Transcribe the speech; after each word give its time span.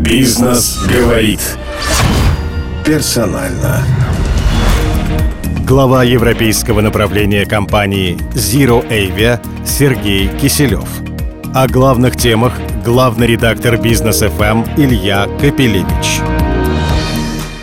Бизнес 0.00 0.78
говорит. 0.88 1.40
Персонально. 2.86 3.84
Глава 5.66 6.04
европейского 6.04 6.80
направления 6.80 7.44
компании 7.44 8.16
Zero 8.32 8.82
Avia 8.88 9.38
Сергей 9.66 10.28
Киселев. 10.40 10.88
О 11.54 11.68
главных 11.68 12.16
темах 12.16 12.54
главный 12.82 13.26
редактор 13.26 13.76
Бизнес 13.76 14.20
ФМ 14.20 14.64
Илья 14.78 15.26
Капелевич. 15.38 16.39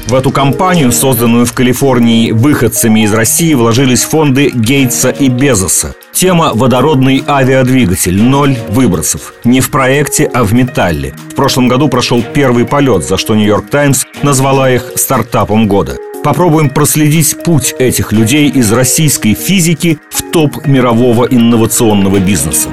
В 0.08 0.14
эту 0.14 0.32
компанию, 0.32 0.94
созданную 0.94 1.46
в 1.46 1.52
Калифорнии 1.52 2.32
выходцами 2.32 3.02
из 3.02 3.14
России, 3.14 3.54
вложились 3.54 4.04
фонды 4.04 4.50
Гейтса 4.56 5.10
и 5.10 5.28
Безоса. 5.28 5.96
Тема 6.14 6.52
«Водородный 6.54 7.22
авиадвигатель. 7.28 8.24
Ноль 8.24 8.56
выбросов». 8.70 9.34
Не 9.44 9.60
в 9.60 9.70
проекте, 9.70 10.24
а 10.34 10.46
в 10.46 10.54
металле. 10.54 11.14
В 11.32 11.36
прошлом 11.36 11.68
году 11.68 11.90
прошел 11.90 12.24
первый 12.34 12.64
полет, 12.64 13.04
за 13.04 13.18
что 13.18 13.36
«Нью-Йорк 13.36 13.70
Таймс» 13.70 14.06
назвала 14.24 14.72
их 14.72 14.94
стартапом 14.96 15.68
года. 15.68 15.98
Попробуем 16.24 16.70
проследить 16.70 17.44
путь 17.44 17.76
этих 17.78 18.14
людей 18.14 18.50
из 18.50 18.72
российской 18.72 19.34
физики 19.34 20.00
в 20.10 20.32
топ 20.32 20.66
мирового 20.66 21.26
инновационного 21.26 22.20
бизнеса. 22.20 22.70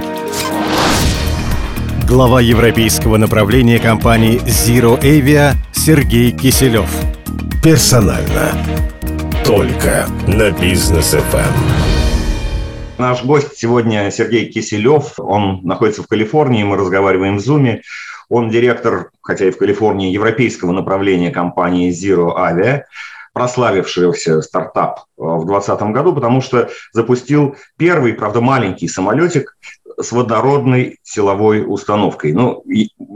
Глава 2.07 2.41
европейского 2.41 3.17
направления 3.17 3.81
компании 3.81 4.41
Zero 4.45 5.01
Avia 5.03 5.55
Сергей 5.73 6.31
Киселев. 6.31 6.89
Персонально. 7.65 8.53
Только 9.43 10.07
на 10.29 10.51
бизнес 10.51 11.15
FM. 11.15 11.51
Наш 12.99 13.25
гость 13.25 13.57
сегодня 13.57 14.11
Сергей 14.11 14.53
Киселев. 14.53 15.19
Он 15.19 15.63
находится 15.63 16.03
в 16.03 16.07
Калифорнии, 16.07 16.63
мы 16.63 16.77
разговариваем 16.77 17.39
в 17.39 17.41
Зуме. 17.41 17.81
Он 18.29 18.51
директор, 18.51 19.13
хотя 19.23 19.47
и 19.47 19.51
в 19.51 19.57
Калифорнии, 19.57 20.13
европейского 20.13 20.73
направления 20.73 21.31
компании 21.31 21.91
Zero 21.91 22.37
Avia 22.37 22.83
прославившийся 23.33 24.43
стартап 24.43 25.07
в 25.17 25.47
2020 25.47 25.83
году, 25.95 26.15
потому 26.15 26.43
что 26.43 26.69
запустил 26.93 27.57
первый, 27.79 28.13
правда, 28.13 28.43
маленький 28.43 28.89
самолетик 28.89 29.57
с 30.01 30.13
водородной 30.13 30.99
силовой 31.03 31.65
установкой. 31.67 32.33
Ну, 32.33 32.63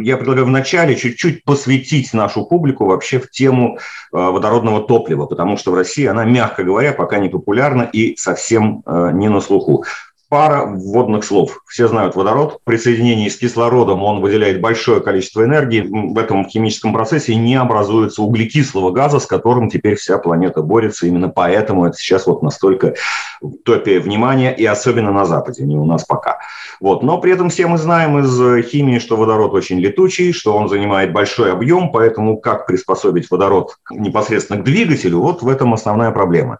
я 0.00 0.16
предлагаю 0.16 0.46
вначале 0.46 0.96
чуть-чуть 0.96 1.44
посвятить 1.44 2.12
нашу 2.12 2.44
публику 2.44 2.86
вообще 2.86 3.18
в 3.18 3.30
тему 3.30 3.78
э, 3.78 3.80
водородного 4.16 4.82
топлива, 4.82 5.26
потому 5.26 5.56
что 5.56 5.72
в 5.72 5.74
России 5.74 6.06
она, 6.06 6.24
мягко 6.24 6.64
говоря, 6.64 6.92
пока 6.92 7.18
не 7.18 7.28
популярна 7.28 7.82
и 7.82 8.16
совсем 8.16 8.82
э, 8.86 9.10
не 9.12 9.28
на 9.28 9.40
слуху. 9.40 9.84
Пара 10.28 10.66
вводных 10.66 11.24
слов. 11.24 11.62
Все 11.66 11.88
знают 11.88 12.14
водород. 12.14 12.58
При 12.64 12.76
соединении 12.76 13.30
с 13.30 13.36
кислородом 13.38 14.02
он 14.02 14.20
выделяет 14.20 14.60
большое 14.60 15.00
количество 15.00 15.42
энергии. 15.42 15.80
В 15.80 16.18
этом 16.18 16.46
химическом 16.46 16.92
процессе 16.92 17.34
не 17.34 17.54
образуется 17.54 18.22
углекислого 18.22 18.90
газа, 18.90 19.20
с 19.20 19.26
которым 19.26 19.70
теперь 19.70 19.94
вся 19.94 20.18
планета 20.18 20.60
борется. 20.60 21.06
Именно 21.06 21.30
поэтому 21.30 21.86
это 21.86 21.96
сейчас 21.96 22.26
вот 22.26 22.42
настолько 22.42 22.94
в 23.40 23.56
топе 23.64 24.00
внимания, 24.00 24.54
и 24.54 24.66
особенно 24.66 25.12
на 25.12 25.24
Западе, 25.24 25.64
не 25.64 25.76
у 25.76 25.86
нас 25.86 26.04
пока. 26.04 26.40
Вот. 26.78 27.02
Но 27.02 27.18
при 27.18 27.32
этом 27.32 27.48
все 27.48 27.66
мы 27.66 27.78
знаем 27.78 28.18
из 28.18 28.66
химии, 28.66 28.98
что 28.98 29.16
водород 29.16 29.54
очень 29.54 29.78
летучий, 29.78 30.34
что 30.34 30.54
он 30.54 30.68
занимает 30.68 31.10
большой 31.10 31.52
объем, 31.52 31.90
поэтому 31.90 32.38
как 32.38 32.66
приспособить 32.66 33.30
водород 33.30 33.76
непосредственно 33.90 34.60
к 34.60 34.64
двигателю, 34.64 35.20
вот 35.20 35.40
в 35.40 35.48
этом 35.48 35.72
основная 35.72 36.10
проблема. 36.10 36.58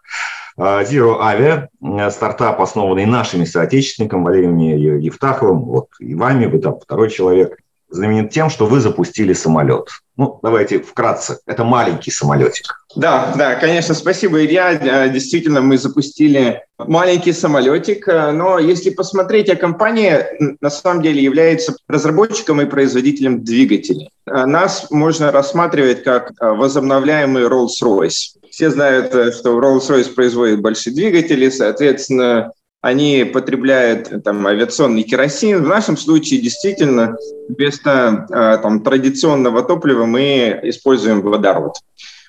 А, 0.61 0.83
Zero 0.83 1.19
Avia, 1.21 1.69
стартап, 2.11 2.59
основанный 2.59 3.05
нашими 3.05 3.45
соотечественниками 3.45 4.25
Валерием 4.25 4.57
Евтаховым, 4.57 5.61
вот 5.61 5.87
и 5.99 6.13
вами, 6.15 6.47
вы 6.47 6.59
там 6.59 6.77
второй 6.77 7.09
человек, 7.09 7.59
знаменит 7.89 8.31
тем, 8.31 8.49
что 8.49 8.65
вы 8.65 8.79
запустили 8.79 9.33
самолет. 9.33 9.89
Ну, 10.17 10.39
давайте 10.43 10.79
вкратце. 10.79 11.39
Это 11.45 11.63
маленький 11.63 12.11
самолетик. 12.11 12.65
Да, 12.95 13.33
да, 13.37 13.55
конечно, 13.55 13.93
спасибо, 13.93 14.43
Илья. 14.43 14.73
Э, 14.73 15.09
действительно, 15.09 15.61
мы 15.61 15.77
запустили 15.77 16.63
маленький 16.77 17.33
самолетик, 17.33 18.07
э, 18.07 18.31
но 18.31 18.59
если 18.59 18.89
посмотреть, 18.89 19.49
а 19.49 19.55
компания 19.55 20.27
на 20.59 20.69
самом 20.69 21.01
деле 21.01 21.23
является 21.23 21.75
разработчиком 21.87 22.61
и 22.61 22.65
производителем 22.65 23.43
двигателей. 23.43 24.09
Нас 24.25 24.87
можно 24.91 25.31
рассматривать 25.31 26.03
как 26.03 26.33
возобновляемый 26.39 27.43
Rolls-Royce. 27.43 28.39
Все 28.49 28.71
знают, 28.71 29.13
э, 29.13 29.31
что 29.31 29.59
Rolls-Royce 29.59 30.13
производит 30.13 30.61
большие 30.61 30.93
двигатели, 30.93 31.49
соответственно, 31.49 32.51
они 32.81 33.23
потребляют 33.25 34.23
там, 34.23 34.45
авиационный 34.47 35.03
керосин. 35.03 35.63
В 35.63 35.67
нашем 35.67 35.97
случае 35.97 36.41
действительно 36.41 37.17
вместо 37.47 38.25
э, 38.29 38.57
там, 38.61 38.83
традиционного 38.83 39.63
топлива 39.63 40.05
мы 40.05 40.59
используем 40.63 41.21
водород. 41.21 41.75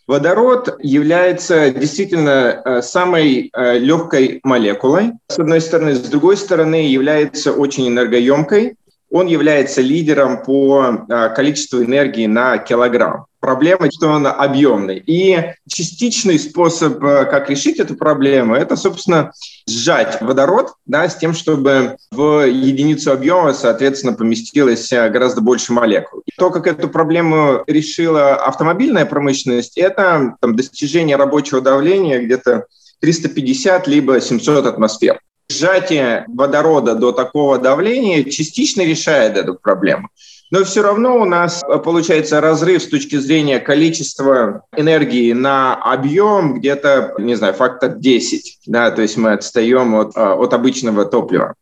Водород 0.06 0.76
является 0.82 1.70
действительно 1.70 2.80
самой 2.82 3.52
легкой 3.54 4.40
молекулой, 4.42 5.12
с 5.28 5.38
одной 5.38 5.60
стороны. 5.60 5.94
С 5.94 6.00
другой 6.00 6.36
стороны, 6.36 6.88
является 6.88 7.52
очень 7.52 7.86
энергоемкой. 7.86 8.74
Он 9.12 9.28
является 9.28 9.82
лидером 9.82 10.42
по 10.42 11.06
количеству 11.36 11.84
энергии 11.84 12.26
на 12.26 12.58
килограмм 12.58 13.26
проблема, 13.40 13.90
что 13.90 14.08
он 14.08 14.26
объемный. 14.26 15.02
И 15.04 15.52
частичный 15.68 16.38
способ, 16.38 17.02
э, 17.02 17.24
как 17.24 17.50
решить 17.50 17.80
эту 17.80 17.96
проблему, 17.96 18.54
это, 18.54 18.76
собственно, 18.76 19.32
сжать 19.66 20.20
водород 20.20 20.74
да, 20.86 21.08
с 21.08 21.16
тем, 21.16 21.34
чтобы 21.34 21.96
в 22.12 22.46
единицу 22.46 23.12
объема, 23.12 23.54
соответственно, 23.54 24.12
поместилось 24.12 24.92
э, 24.92 25.08
гораздо 25.08 25.40
больше 25.40 25.72
молекул. 25.72 26.22
И 26.26 26.30
то, 26.36 26.50
как 26.50 26.66
эту 26.66 26.88
проблему 26.88 27.64
решила 27.66 28.34
автомобильная 28.34 29.06
промышленность, 29.06 29.78
это 29.78 30.36
там, 30.40 30.54
достижение 30.54 31.16
рабочего 31.16 31.60
давления 31.60 32.20
где-то 32.20 32.66
350 33.00 33.88
либо 33.88 34.20
700 34.20 34.66
атмосфер. 34.66 35.20
Сжатие 35.50 36.26
водорода 36.28 36.94
до 36.94 37.10
такого 37.10 37.58
давления 37.58 38.22
частично 38.24 38.82
решает 38.82 39.36
эту 39.36 39.54
проблему. 39.54 40.10
Но 40.50 40.64
все 40.64 40.82
равно 40.82 41.16
у 41.16 41.24
нас 41.24 41.62
э, 41.62 41.78
получается 41.78 42.40
разрыв 42.40 42.82
с 42.82 42.88
точки 42.88 43.16
зрения 43.16 43.60
количества 43.60 44.64
энергии 44.76 45.32
на 45.32 45.74
объем 45.74 46.58
где-то, 46.58 47.14
не 47.18 47.36
знаю, 47.36 47.54
фактор 47.54 47.94
10. 47.94 48.58
Да, 48.66 48.90
то 48.90 49.02
есть 49.02 49.16
мы 49.16 49.32
отстаем 49.32 49.94
от, 49.94 50.16
э, 50.16 50.20
от 50.20 50.52
обычного 50.52 51.04
топлива. 51.04 51.54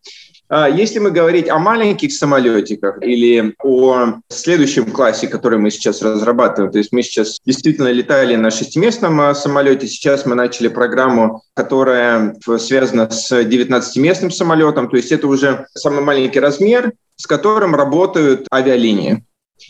А 0.51 0.67
если 0.69 0.99
мы 0.99 1.11
говорить 1.11 1.51
о 1.51 1.59
маленьких 1.59 2.11
самолетиках 2.11 3.03
или 3.03 3.55
о 3.63 4.21
следующем 4.31 4.91
классе, 4.91 5.29
который 5.29 5.59
мы 5.59 5.71
сейчас 5.71 6.01
разрабатываем, 6.01 6.73
то 6.73 6.79
есть 6.79 6.91
мы 6.91 7.03
сейчас 7.03 7.37
действительно 7.45 7.89
летали 7.89 8.35
на 8.35 8.51
шестиместном 8.51 9.21
а, 9.21 9.35
самолете, 9.35 9.87
сейчас 9.87 10.25
мы 10.25 10.35
начали 10.35 10.69
программу, 10.69 11.43
которая 11.53 12.35
связана 12.59 13.11
с 13.11 13.31
19-местным 13.31 14.31
самолетом, 14.31 14.89
то 14.89 14.97
есть 14.97 15.13
это 15.13 15.27
уже 15.27 15.67
самый 15.75 16.03
маленький 16.03 16.41
размер, 16.41 16.95
с 17.19 17.27
которым 17.27 17.75
работают 17.75 18.47
авиалинии. 18.51 19.25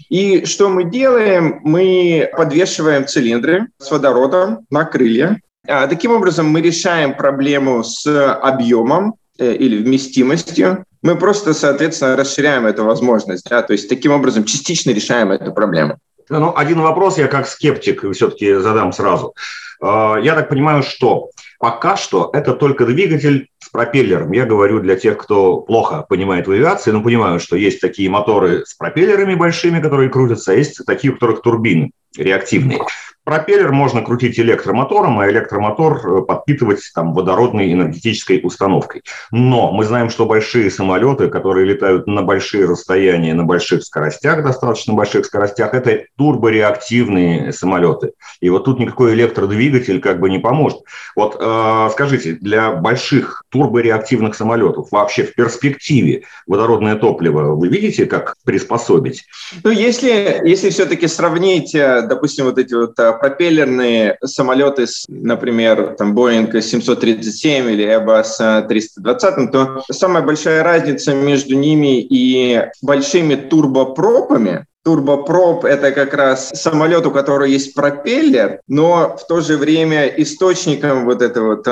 И 0.09 0.45
что 0.45 0.69
мы 0.69 0.85
делаем? 0.85 1.61
Мы 1.65 2.31
подвешиваем 2.37 3.07
цилиндры 3.07 3.69
с 3.79 3.91
водородом 3.91 4.67
на 4.71 4.85
крылья. 4.85 5.41
А, 5.67 5.89
таким 5.89 6.13
образом, 6.13 6.47
мы 6.47 6.61
решаем 6.61 7.17
проблему 7.17 7.83
с 7.83 8.07
объемом 8.35 9.15
Э, 9.39 9.53
или 9.53 9.81
вместимостью, 9.81 10.85
мы 11.01 11.17
просто, 11.17 11.55
соответственно, 11.55 12.17
расширяем 12.17 12.67
эту 12.67 12.85
возможность. 12.85 13.49
Да? 13.49 13.63
То 13.63 13.73
есть 13.73 13.89
таким 13.89 14.11
образом 14.11 14.45
частично 14.45 14.91
решаем 14.91 15.31
эту 15.31 15.53
проблему. 15.53 15.99
Ну, 16.29 16.53
один 16.57 16.81
вопрос 16.81 17.19
я 17.19 17.29
как 17.29 17.47
скептик 17.47 18.05
все-таки 18.13 18.55
задам 18.55 18.93
сразу. 18.93 19.35
А, 19.81 20.17
я 20.17 20.35
так 20.35 20.49
понимаю, 20.49 20.83
что 20.83 21.31
пока 21.59 21.97
что 21.97 22.31
это 22.33 22.55
только 22.55 22.87
двигатель 22.87 23.49
с 23.59 23.69
пропеллером. 23.69 24.33
Я 24.33 24.47
говорю 24.47 24.81
для 24.81 24.97
тех, 24.97 25.19
кто 25.19 25.59
плохо 25.59 26.07
понимает 26.09 26.47
в 26.47 26.51
авиации, 26.51 26.91
но 26.91 27.03
понимаю, 27.03 27.41
что 27.41 27.57
есть 27.57 27.81
такие 27.81 28.09
моторы 28.09 28.65
с 28.65 28.75
пропеллерами 28.75 29.35
большими, 29.35 29.81
которые 29.81 30.09
крутятся, 30.09 30.53
а 30.53 30.55
есть 30.55 30.85
такие, 30.87 31.13
у 31.13 31.15
которых 31.15 31.43
турбины 31.43 31.91
реактивные. 32.17 32.81
Пропеллер 33.29 33.73
можно 33.73 34.01
крутить 34.01 34.41
электромотором, 34.41 35.21
а 35.21 35.29
электромотор 35.29 35.99
э, 35.99 36.23
подпитывать 36.23 36.81
там, 36.95 37.13
водородной 37.13 37.71
энергетической 37.75 38.41
установкой. 38.43 39.03
Но 39.31 39.71
мы 39.71 39.85
знаем, 39.85 40.09
что 40.09 40.25
большие 40.25 40.71
самолеты, 40.71 41.29
которые 41.29 41.67
летают 41.67 42.07
на 42.07 42.23
большие 42.23 42.65
расстояния, 42.65 43.35
на 43.35 43.45
больших 43.45 43.85
скоростях, 43.85 44.43
достаточно 44.43 44.95
больших 44.95 45.27
скоростях, 45.27 45.75
это 45.75 46.07
турбореактивные 46.17 47.53
самолеты. 47.53 48.13
И 48.41 48.49
вот 48.49 48.65
тут 48.65 48.79
никакой 48.79 49.13
электродвигатель 49.13 50.01
как 50.01 50.21
бы 50.21 50.31
не 50.31 50.39
поможет. 50.39 50.79
Вот 51.15 51.37
э, 51.39 51.89
скажите, 51.93 52.33
для 52.33 52.73
больших 52.73 53.45
турбореактивных 53.51 54.37
самолетов 54.37 54.91
вообще 54.91 55.25
в 55.25 55.35
перспективе 55.35 56.23
водородное 56.47 56.97
топливо 56.97 57.55
вы 57.55 57.69
видите, 57.69 58.07
как 58.07 58.37
приспособить? 58.47 59.27
Ну, 59.65 59.71
если, 59.71 60.41
если 60.47 60.71
все-таки 60.71 61.07
сравнить, 61.09 61.75
э, 61.75 62.07
допустим, 62.09 62.47
вот 62.47 62.57
эти 62.57 62.73
вот 62.73 62.99
э, 62.99 63.18
пропеллерные 63.21 64.19
самолеты, 64.25 64.87
например, 65.09 65.95
там 65.99 66.17
Boeing 66.17 66.61
737 66.61 67.71
или 67.71 67.85
Airbus 67.85 68.67
320, 68.69 69.53
то 69.53 69.83
самая 69.91 70.23
большая 70.23 70.63
разница 70.63 71.15
между 71.15 71.55
ними 71.55 72.01
и 72.01 72.65
большими 72.83 73.35
турбопропами 73.35 74.67
турбопроп– 74.85 75.65
это 75.67 75.93
как 75.93 76.15
раз 76.15 76.51
самолет, 76.55 77.07
у 77.07 77.11
которого 77.11 77.45
есть 77.45 77.75
пропеллер, 77.75 78.61
но 78.69 79.17
в 79.17 79.27
то 79.27 79.41
же 79.41 79.57
время 79.57 80.07
источником 80.07 81.05
вот 81.05 81.23
этого, 81.23 81.63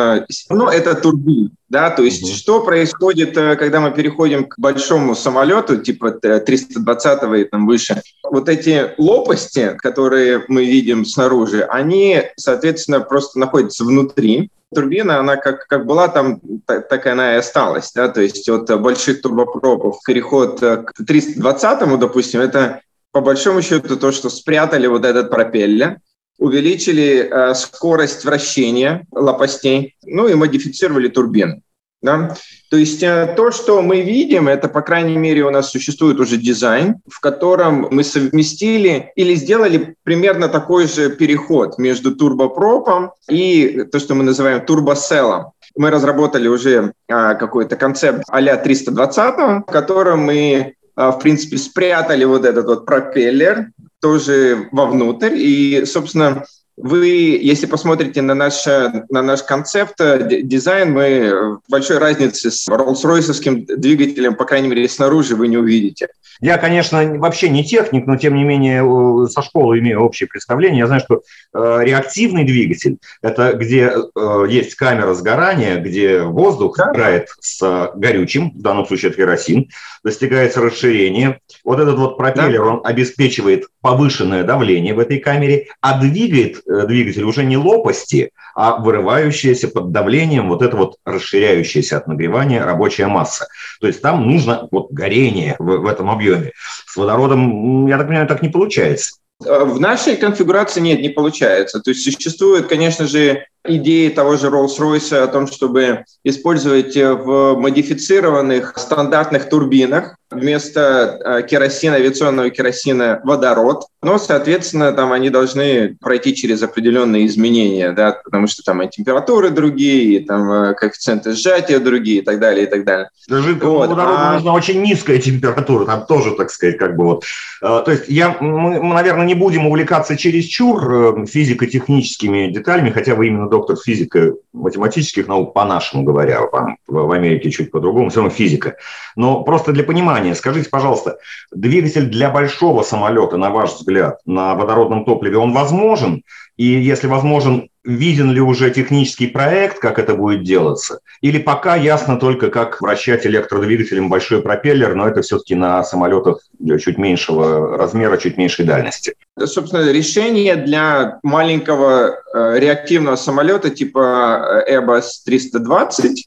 ну, 0.50 0.69
это 0.69 0.94
турбин. 0.94 1.50
Да, 1.69 1.91
то 1.91 2.03
есть 2.03 2.23
mm 2.23 2.37
что 2.37 2.61
происходит, 2.61 3.37
э, 3.37 3.56
когда 3.56 3.81
мы 3.81 3.91
переходим 3.91 4.44
к 4.44 4.56
большому 4.56 5.17
самолету, 5.17 5.79
типа 5.79 6.12
320 6.12 7.41
и 7.41 7.44
там 7.44 7.67
выше? 7.67 8.00
Вот 8.23 8.49
эти 8.49 8.93
лопасти, 8.99 9.76
которые 9.79 10.44
мы 10.47 10.64
видим 10.64 11.05
снаружи, 11.05 11.62
они, 11.64 12.23
соответственно, 12.37 13.00
просто 13.00 13.41
находятся 13.41 13.85
внутри, 13.85 14.50
турбина, 14.75 15.19
она 15.19 15.37
как, 15.37 15.67
как 15.67 15.87
была 15.87 16.09
там, 16.09 16.41
так, 16.67 16.88
так 16.88 17.06
она 17.06 17.35
и 17.35 17.38
осталась. 17.38 17.93
Да? 17.94 18.09
То 18.09 18.20
есть 18.20 18.49
от 18.49 18.81
больших 18.81 19.23
турбопропов 19.23 19.99
переход 20.06 20.61
к 20.61 20.93
320-му, 21.00 21.97
допустим, 21.97 22.41
это 22.41 22.81
по 23.17 23.23
большому 23.23 23.63
счету 23.63 23.97
то, 23.97 24.13
что 24.13 24.29
спрятали 24.29 24.87
вот 24.89 25.07
этот 25.07 25.31
пропеллер, 25.31 26.01
увеличили 26.39 27.27
э, 27.31 27.55
скорость 27.55 28.27
вращения 28.27 29.07
лопастей, 29.11 29.97
ну 30.05 30.29
и 30.29 30.35
модифицировали 30.35 31.09
турбину. 31.09 31.63
Да? 32.03 32.37
То 32.71 32.77
есть 32.77 33.03
э, 33.03 33.33
то, 33.35 33.51
что 33.53 33.81
мы 33.81 34.03
видим, 34.03 34.49
это, 34.49 34.69
по 34.69 34.83
крайней 34.83 35.17
мере, 35.17 35.45
у 35.45 35.51
нас 35.51 35.71
существует 35.71 36.21
уже 36.21 36.37
дизайн, 36.37 36.97
в 37.11 37.21
котором 37.21 37.89
мы 37.91 38.05
совместили 38.05 39.13
или 39.17 39.35
сделали 39.35 39.97
примерно 40.03 40.49
такой 40.49 40.87
же 40.87 41.09
переход 41.09 41.79
между 41.79 42.15
турбопропом 42.15 43.12
и 43.31 43.87
то, 43.91 43.99
что 43.99 44.15
мы 44.15 44.25
называем 44.25 44.61
турбоселлом. 44.67 45.53
Мы 45.75 45.91
разработали 45.91 46.49
уже 46.49 46.93
э, 47.09 47.35
какой-то 47.37 47.77
концепт 47.77 48.25
а-ля 48.29 48.59
320, 48.59 49.67
в 49.67 49.73
котором 49.73 50.21
мы 50.21 50.75
в 50.97 51.19
принципе, 51.19 51.59
спрятали 51.59 52.25
вот 52.25 52.45
этот 52.45 52.67
вот 52.67 52.87
пропеллер 52.87 53.71
тоже 54.01 54.69
вовнутрь. 54.73 55.35
И, 55.35 55.85
собственно, 55.85 56.45
вы, 56.76 57.38
если 57.40 57.67
посмотрите 57.67 58.20
на 58.23 58.34
наш, 58.34 58.67
на 58.67 59.23
наш 59.23 59.43
концепт, 59.43 60.00
э, 60.00 60.43
дизайн, 60.43 60.93
мы 60.93 61.58
большой 61.69 61.99
разницы 61.99 62.50
с 62.50 62.69
Rolls-Royce 62.69 63.76
двигателем, 63.76 64.34
по 64.34 64.44
крайней 64.44 64.69
мере, 64.69 64.88
снаружи 64.88 65.37
вы 65.37 65.49
не 65.49 65.56
увидите. 65.56 66.08
Я, 66.40 66.58
конечно, 66.58 67.19
вообще 67.19 67.49
не 67.49 67.64
техник, 67.64 68.06
но 68.06 68.17
тем 68.17 68.34
не 68.34 68.44
менее 68.44 69.28
со 69.28 69.43
школы 69.43 69.78
имею 69.78 70.02
общее 70.02 70.28
представление. 70.28 70.81
Я 70.81 70.87
знаю, 70.87 71.00
что 71.00 71.23
э, 71.55 71.78
реактивный 71.82 72.44
двигатель– 72.44 72.99
это 73.23 73.55
где 73.55 73.90
э, 74.14 74.46
есть 74.49 74.75
камера 74.75 75.14
сгорания, 75.14 75.76
где 75.76 76.23
воздух 76.23 76.76
да. 76.76 76.90
играет 76.93 77.28
с 77.40 77.90
горючим, 77.94 78.50
в 78.50 78.61
данном 78.61 78.87
случае 78.87 79.11
это 79.11 79.17
керосин, 79.17 79.69
достигается 80.05 80.61
расширение. 80.61 81.40
Вот 81.64 81.81
этот 81.81 81.96
вот 81.99 82.19
пропеллер, 82.19 82.64
да. 82.64 82.70
он 82.70 82.81
обеспечивает 82.84 83.67
повышенное 83.81 84.44
давление 84.44 84.94
в 84.94 84.99
этой 84.99 85.19
камере, 85.19 85.69
а 85.81 86.00
двигает 86.00 86.58
э, 86.66 86.66
двигатель 86.67 87.25
уже 87.25 87.45
не 87.45 87.57
лопасти, 87.57 88.31
а 88.55 88.77
вырывающаяся 88.77 89.69
под 89.69 89.93
давлением 89.93 90.49
вот 90.49 90.63
это 90.63 90.77
вот 90.77 90.97
расширяющаяся 91.05 91.99
от 91.99 92.07
нагревания 92.07 92.65
рабочая 92.65 93.07
масса. 93.07 93.49
То 93.81 93.87
есть 93.87 94.03
там 94.03 94.27
нужно 94.27 94.69
вот 94.71 94.91
горение 94.91 95.57
в, 95.59 95.65
в 95.65 95.87
этом 95.87 96.11
объеме. 96.11 96.53
С 96.87 96.97
водородом, 96.97 97.87
я 97.87 97.99
так 97.99 98.07
понимаю, 98.07 98.29
так 98.29 98.43
не 98.43 98.49
получается. 98.49 99.17
Э, 99.45 99.65
в 99.65 99.81
нашей 99.81 100.17
конфигурации 100.17 100.81
нет, 100.81 101.01
не 101.01 101.11
получается. 101.11 101.81
То 101.81 101.91
есть 101.91 102.03
существует, 102.03 102.67
конечно 102.67 103.07
же, 103.07 103.47
идеи 103.69 104.09
того 104.09 104.37
же 104.37 104.49
Rolls-Royce 104.49 105.17
о 105.17 105.27
том, 105.27 105.47
чтобы 105.47 106.05
использовать 106.25 106.97
в 106.97 107.57
модифицированных 107.57 108.75
стандартных 108.77 109.49
турбинах 109.49 110.17
вместо 110.31 111.19
э, 111.25 111.43
керосина, 111.47 111.97
авиационного 111.97 112.51
керосина 112.51 113.21
водород. 113.23 113.85
Но, 114.03 114.19
соответственно, 114.19 114.93
там 114.93 115.13
они 115.13 115.31
должны 115.31 115.97
пройти 116.01 116.35
через 116.35 116.63
определенные 116.63 117.27
изменения, 117.27 117.93
да, 117.93 118.19
потому 118.25 118.47
что 118.47 118.63
там 118.63 118.83
и 118.83 118.89
температуры 118.89 119.51
другие, 119.51 120.19
и 120.19 120.25
там 120.25 120.51
э, 120.51 120.75
коэффициенты 120.75 121.33
сжатия 121.33 121.79
другие 121.79 122.19
и 122.19 122.23
так 122.23 122.41
далее, 122.41 122.67
и 122.67 122.71
так 122.71 122.85
далее. 122.85 123.09
Даже 123.29 123.55
вот. 123.55 123.89
водороду 123.89 124.17
а... 124.17 124.33
нужна 124.35 124.53
очень 124.53 124.83
низкая 124.83 125.19
температура, 125.19 125.87
там 125.87 126.07
тоже, 126.07 126.35
так 126.37 126.51
сказать, 126.51 126.77
как 126.77 126.97
бы 126.97 127.05
вот. 127.05 127.25
Э, 127.62 127.83
то 127.85 127.91
есть 127.91 128.05
я, 128.09 128.37
мы, 128.41 128.81
наверное, 128.81 129.27
не 129.27 129.35
будем 129.35 129.67
увлекаться 129.67 130.17
чересчур 130.17 131.25
физико-техническими 131.27 132.51
деталями, 132.51 132.91
хотя 132.91 133.15
вы 133.15 133.29
именно 133.29 133.49
доктор 133.56 133.76
физико-математических 133.76 135.29
наук, 135.29 135.55
по-нашему 135.55 136.05
говоря, 136.05 136.43
в 136.87 137.12
Америке 137.12 137.50
чуть 137.50 137.70
по-другому, 137.70 138.11
все 138.11 138.20
равно 138.20 138.31
физика. 138.31 138.76
Но 139.17 139.44
просто 139.44 139.73
для 139.73 139.85
понимания, 139.85 140.35
скажите, 140.35 140.69
пожалуйста, 140.69 141.19
двигатель 141.53 142.06
для 142.06 142.31
большого 142.31 142.82
самолета, 142.82 143.37
на 143.38 143.50
ваш 143.50 143.75
взгляд, 143.75 144.20
на 144.26 144.55
водородном 144.55 145.05
топливе, 145.05 145.38
он 145.38 145.53
возможен? 145.53 146.23
И 146.56 146.64
если 146.64 147.06
возможен, 147.06 147.69
виден 147.85 148.32
ли 148.32 148.41
уже 148.41 148.70
технический 148.70 149.26
проект, 149.26 149.79
как 149.79 149.99
это 149.99 150.14
будет 150.14 150.43
делаться? 150.43 151.00
Или 151.20 151.38
пока 151.38 151.76
ясно 151.76 152.19
только, 152.19 152.50
как 152.50 152.81
вращать 152.81 153.26
электродвигателем 153.26 154.08
большой 154.08 154.43
пропеллер, 154.43 154.94
но 154.94 155.06
это 155.06 155.20
все-таки 155.20 155.55
на 155.55 155.85
самолетах 155.85 156.41
чуть 156.81 156.97
меньшего 156.97 157.76
размера, 157.76 158.17
чуть 158.17 158.38
меньшей 158.38 158.64
дальности? 158.64 159.14
Собственно, 159.38 159.91
решение 159.91 160.56
для 160.56 161.20
маленького 161.23 162.20
э, 162.35 162.59
реактивного 162.59 163.17
самолета 163.17 163.69
типа 163.69 164.64
э, 164.67 164.76
Airbus 164.76 165.05
320 165.26 166.26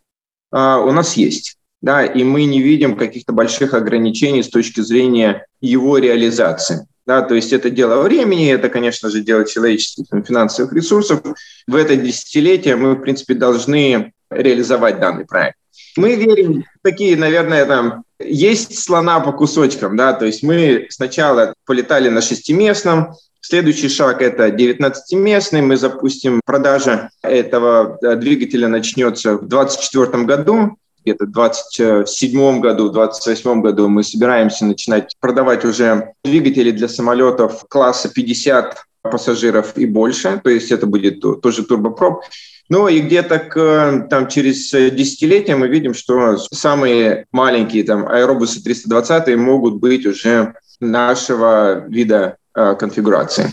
э, 0.51 0.57
у 0.57 0.91
нас 0.91 1.17
есть. 1.17 1.55
Да, 1.81 2.03
и 2.03 2.23
мы 2.25 2.43
не 2.43 2.61
видим 2.61 2.97
каких-то 2.97 3.31
больших 3.31 3.73
ограничений 3.73 4.43
с 4.43 4.49
точки 4.49 4.81
зрения 4.81 5.45
его 5.61 5.97
реализации. 5.97 6.88
Да, 7.09 7.23
то 7.23 7.33
есть 7.33 7.53
это 7.53 7.71
дело 7.71 8.03
времени, 8.03 8.53
это, 8.53 8.69
конечно 8.69 9.09
же, 9.09 9.21
дело 9.21 9.43
человеческих 9.43 10.05
финансовых 10.27 10.71
ресурсов. 10.73 11.23
В 11.65 11.75
это 11.75 11.95
десятилетие 11.95 12.75
мы, 12.75 12.93
в 12.93 13.01
принципе, 13.01 13.33
должны 13.33 14.13
реализовать 14.29 14.99
данный 14.99 15.25
проект. 15.25 15.57
Мы 15.97 16.13
верим 16.13 16.61
в 16.61 16.83
такие, 16.83 17.17
наверное, 17.17 17.65
там 17.65 18.03
есть 18.19 18.77
слона 18.77 19.21
по 19.21 19.31
кусочкам, 19.31 19.97
да, 19.97 20.13
то 20.13 20.27
есть 20.27 20.43
мы 20.43 20.85
сначала 20.91 21.55
полетали 21.65 22.09
на 22.09 22.21
шестиместном, 22.21 23.15
Следующий 23.41 23.87
шаг– 23.87 24.21
это 24.21 24.49
19-местный. 24.49 25.61
Мы 25.61 25.77
запустим 25.77 26.41
продажа 26.45 27.09
этого 27.23 27.97
двигателя 28.17 28.67
начнется 28.67 29.37
в 29.37 29.47
2024 29.47 30.25
году 30.25 30.77
где-то 31.03 31.25
в 31.25 31.31
27 31.31 32.59
году, 32.59 32.89
в 32.89 32.93
28 32.93 33.61
году 33.61 33.87
мы 33.87 34.03
собираемся 34.03 34.65
начинать 34.65 35.15
продавать 35.19 35.65
уже 35.65 36.13
двигатели 36.23 36.71
для 36.71 36.87
самолетов 36.87 37.65
класса 37.69 38.09
50 38.09 38.77
пассажиров 39.01 39.77
и 39.77 39.85
больше, 39.85 40.39
то 40.43 40.49
есть 40.49 40.71
это 40.71 40.85
будет 40.85 41.21
тоже 41.41 41.63
турбопроп. 41.63 42.23
Ну 42.69 42.87
и 42.87 42.99
где-то 42.99 43.39
к, 43.39 44.07
там, 44.09 44.27
через 44.27 44.69
десятилетие 44.71 45.55
мы 45.55 45.67
видим, 45.67 45.93
что 45.95 46.37
самые 46.37 47.25
маленькие 47.31 47.83
там, 47.83 48.07
аэробусы 48.07 48.63
320 48.63 49.35
могут 49.37 49.75
быть 49.75 50.05
уже 50.05 50.53
нашего 50.79 51.85
вида 51.87 52.37
э, 52.53 52.75
конфигурации. 52.75 53.51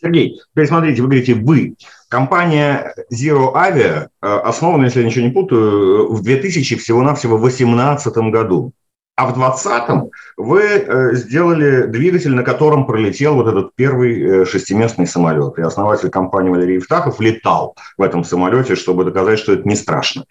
Сергей, 0.00 0.40
теперь 0.52 0.66
смотрите, 0.66 1.02
вы 1.02 1.08
говорите 1.08 1.34
«вы». 1.34 1.74
Компания 2.08 2.94
Zero 3.12 3.54
Avia 3.54 4.08
э, 4.22 4.26
основана, 4.26 4.84
если 4.84 5.00
я 5.00 5.06
ничего 5.06 5.26
не 5.26 5.30
путаю, 5.30 6.10
в 6.10 6.22
2000 6.22 6.76
всего-навсего 6.76 7.36
2018 7.36 8.16
году. 8.32 8.72
А 9.14 9.26
в 9.26 9.34
2020 9.34 10.10
вы 10.38 10.62
э, 10.62 11.14
сделали 11.16 11.86
двигатель, 11.86 12.34
на 12.34 12.44
котором 12.44 12.86
пролетел 12.86 13.34
вот 13.34 13.48
этот 13.48 13.74
первый 13.74 14.22
э, 14.22 14.44
шестиместный 14.46 15.06
самолет. 15.06 15.58
И 15.58 15.62
основатель 15.62 16.08
компании 16.08 16.48
Валерий 16.48 16.76
Евтахов 16.76 17.20
летал 17.20 17.76
в 17.98 18.02
этом 18.02 18.24
самолете, 18.24 18.74
чтобы 18.74 19.04
доказать, 19.04 19.38
что 19.38 19.52
это 19.52 19.68
не 19.68 19.74
страшно. 19.74 20.24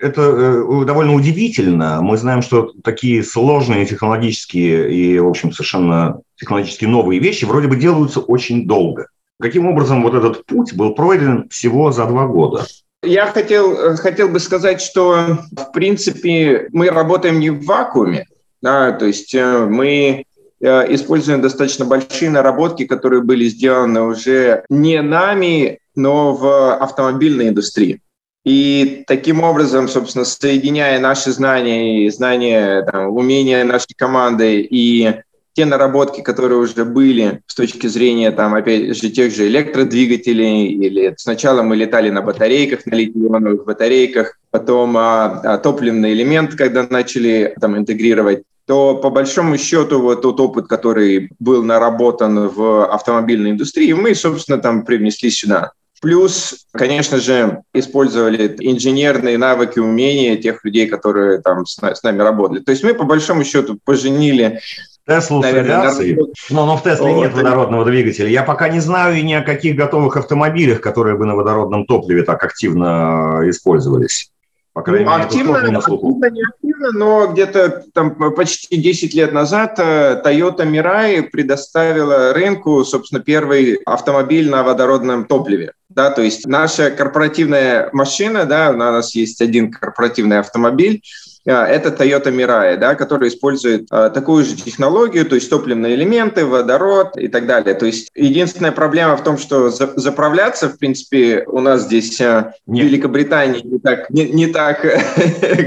Это 0.00 0.84
довольно 0.84 1.14
удивительно. 1.14 2.00
Мы 2.02 2.16
знаем, 2.16 2.42
что 2.42 2.72
такие 2.82 3.22
сложные 3.22 3.86
технологические 3.86 4.92
и, 4.92 5.18
в 5.20 5.28
общем, 5.28 5.52
совершенно 5.52 6.20
технологически 6.34 6.86
новые 6.86 7.20
вещи 7.20 7.44
вроде 7.44 7.68
бы 7.68 7.76
делаются 7.76 8.18
очень 8.18 8.66
долго. 8.66 9.06
Каким 9.42 9.66
образом 9.66 10.04
вот 10.04 10.14
этот 10.14 10.46
путь 10.46 10.72
был 10.72 10.94
пройден 10.94 11.48
всего 11.48 11.90
за 11.90 12.06
два 12.06 12.26
года? 12.28 12.64
Я 13.02 13.26
хотел, 13.26 13.96
хотел 13.96 14.28
бы 14.28 14.38
сказать, 14.38 14.80
что, 14.80 15.38
в 15.50 15.72
принципе, 15.72 16.68
мы 16.72 16.88
работаем 16.88 17.40
не 17.40 17.50
в 17.50 17.64
вакууме. 17.64 18.26
Да, 18.62 18.92
то 18.92 19.04
есть 19.06 19.34
э, 19.34 19.66
мы 19.66 20.24
э, 20.60 20.94
используем 20.94 21.40
достаточно 21.40 21.84
большие 21.84 22.30
наработки, 22.30 22.86
которые 22.86 23.22
были 23.22 23.46
сделаны 23.46 24.02
уже 24.02 24.64
не 24.68 25.02
нами, 25.02 25.80
но 25.96 26.32
в 26.32 26.76
автомобильной 26.76 27.48
индустрии. 27.48 28.00
И 28.44 29.02
таким 29.08 29.42
образом, 29.42 29.88
собственно, 29.88 30.24
соединяя 30.24 31.00
наши 31.00 31.32
знания 31.32 32.06
и 32.06 32.10
знания, 32.10 32.82
там, 32.82 33.08
умения 33.16 33.64
нашей 33.64 33.94
команды 33.96 34.60
и 34.60 35.12
те 35.54 35.66
наработки, 35.66 36.22
которые 36.22 36.58
уже 36.58 36.84
были 36.84 37.42
с 37.46 37.54
точки 37.54 37.86
зрения, 37.86 38.30
там, 38.30 38.54
опять 38.54 38.96
же, 38.96 39.10
тех 39.10 39.34
же 39.34 39.46
электродвигателей, 39.46 40.68
или 40.68 41.14
сначала 41.18 41.62
мы 41.62 41.76
летали 41.76 42.10
на 42.10 42.22
батарейках, 42.22 42.86
на 42.86 42.94
литий-ионовых 42.94 43.64
батарейках, 43.64 44.38
потом 44.50 44.96
а, 44.96 45.40
а, 45.44 45.58
топливный 45.58 46.12
элемент, 46.12 46.54
когда 46.54 46.86
начали 46.88 47.54
там 47.60 47.76
интегрировать, 47.76 48.44
то 48.66 48.96
по 48.96 49.10
большому 49.10 49.58
счету 49.58 50.00
вот 50.00 50.22
тот 50.22 50.40
опыт, 50.40 50.68
который 50.68 51.30
был 51.38 51.62
наработан 51.62 52.48
в 52.48 52.86
автомобильной 52.86 53.50
индустрии, 53.50 53.92
мы, 53.92 54.14
собственно, 54.14 54.58
там 54.58 54.84
привнесли 54.84 55.30
сюда. 55.30 55.72
Плюс, 56.00 56.66
конечно 56.72 57.18
же, 57.18 57.62
использовали 57.72 58.56
инженерные 58.58 59.38
навыки, 59.38 59.78
умения 59.78 60.36
тех 60.36 60.64
людей, 60.64 60.88
которые 60.88 61.40
там 61.40 61.64
с, 61.64 61.78
с 61.78 62.02
нами 62.02 62.22
работали. 62.22 62.58
То 62.58 62.72
есть 62.72 62.82
мы, 62.82 62.94
по 62.94 63.04
большому 63.04 63.44
счету, 63.44 63.78
поженили 63.84 64.58
Теслу 65.06 65.40
Наверное, 65.40 65.90
с 65.90 65.98
авиацией. 65.98 66.18
Но, 66.50 66.64
но 66.64 66.76
в 66.76 66.82
Тесле 66.82 67.12
нет 67.14 67.32
водородного 67.32 67.84
двигателя. 67.84 68.28
Я 68.28 68.44
пока 68.44 68.68
не 68.68 68.80
знаю 68.80 69.16
и 69.16 69.22
ни 69.22 69.32
о 69.32 69.42
каких 69.42 69.74
готовых 69.74 70.16
автомобилях, 70.16 70.80
которые 70.80 71.16
бы 71.16 71.26
на 71.26 71.34
водородном 71.34 71.86
топливе 71.86 72.22
так 72.22 72.42
активно 72.44 73.40
использовались. 73.46 74.30
По 74.72 74.80
крайней 74.80 75.04
ну, 75.04 75.10
мере, 75.10 75.24
активно, 75.24 75.58
активно, 75.58 76.30
не 76.30 76.42
активно, 76.42 76.92
но 76.92 77.26
где-то 77.26 77.84
там 77.92 78.14
почти 78.34 78.78
10 78.78 79.12
лет 79.12 79.32
назад 79.32 79.78
э, 79.78 80.22
Toyota 80.24 80.66
Mirai 80.66 81.24
предоставила 81.24 82.32
рынку, 82.32 82.82
собственно, 82.82 83.20
первый 83.20 83.74
автомобиль 83.84 84.48
на 84.48 84.62
водородном 84.62 85.26
топливе. 85.26 85.72
Да, 85.90 86.10
то 86.10 86.22
есть 86.22 86.46
наша 86.46 86.90
корпоративная 86.90 87.90
машина, 87.92 88.46
да, 88.46 88.70
у 88.70 88.76
нас 88.76 89.14
есть 89.14 89.42
один 89.42 89.70
корпоративный 89.70 90.38
автомобиль, 90.38 91.02
это 91.44 91.88
Toyota 91.90 92.32
Mirai, 92.32 92.76
да, 92.76 92.94
который 92.94 93.28
использует 93.28 93.86
а, 93.90 94.10
такую 94.10 94.44
же 94.44 94.54
технологию, 94.54 95.26
то 95.26 95.34
есть 95.34 95.50
топливные 95.50 95.94
элементы, 95.94 96.46
водород 96.46 97.16
и 97.16 97.28
так 97.28 97.46
далее. 97.46 97.74
То 97.74 97.86
есть 97.86 98.10
единственная 98.14 98.72
проблема 98.72 99.16
в 99.16 99.24
том, 99.24 99.38
что 99.38 99.70
за, 99.70 99.92
заправляться, 99.96 100.68
в 100.68 100.78
принципе, 100.78 101.44
у 101.46 101.60
нас 101.60 101.82
здесь 101.82 102.20
а, 102.20 102.52
Нет. 102.66 102.84
в 102.84 102.88
Великобритании 102.88 103.60
не 103.64 103.78
так, 103.78 104.10
не, 104.10 104.28
не 104.28 104.46
так 104.46 104.84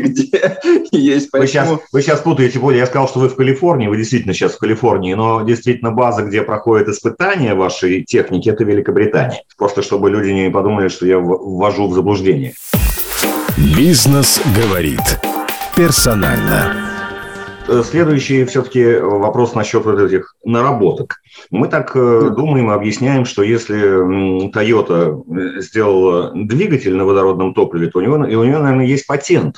где 0.02 0.58
есть. 0.92 1.30
Поэтому... 1.32 1.42
Вы, 1.42 1.48
сейчас, 1.48 1.80
вы 1.92 2.02
сейчас 2.02 2.20
путаете, 2.22 2.60
более. 2.60 2.80
Я 2.80 2.86
сказал, 2.86 3.10
что 3.10 3.20
вы 3.20 3.30
в 3.30 3.36
Калифорнии, 3.36 3.88
вы 3.88 3.98
действительно 3.98 4.34
сейчас 4.34 4.54
в 4.54 4.60
Калифорнии, 4.60 5.14
но 5.14 5.42
действительно 5.42 5.92
база, 5.92 6.24
где 6.24 6.42
проходят 6.42 6.88
испытания 6.88 7.54
вашей 7.54 8.04
техники, 8.04 8.50
это 8.50 8.64
Великобритания. 8.64 9.44
Просто 9.58 9.82
чтобы 9.82 10.10
люди 10.10 10.30
не 10.30 10.50
подумали, 10.50 10.88
что 10.88 11.06
я 11.06 11.20
ввожу 11.20 11.88
в 11.88 11.94
заблуждение. 11.94 12.54
Бизнес 13.58 14.42
говорит 14.56 15.02
персонально. 15.76 16.74
Э, 17.68 17.84
следующий 17.84 18.46
все-таки 18.46 18.98
вопрос 18.98 19.56
насчет 19.56 19.86
вот 19.86 20.00
этих 20.00 20.36
наработок. 20.44 21.22
Мы 21.50 21.68
так 21.68 21.96
э, 21.96 22.30
думаем 22.36 22.70
и 22.70 22.74
объясняем, 22.74 23.26
что 23.26 23.44
если 23.44 24.50
Toyota 24.52 25.22
э, 25.58 25.62
сделала 25.62 26.32
двигатель 26.34 26.96
на 26.96 27.06
водородном 27.06 27.54
топливе, 27.54 27.88
то 27.88 28.00
у 28.00 28.02
него, 28.02 28.26
и 28.26 28.36
у 28.36 28.44
нее, 28.44 28.60
наверное, 28.60 28.86
есть 28.86 29.08
патент. 29.08 29.58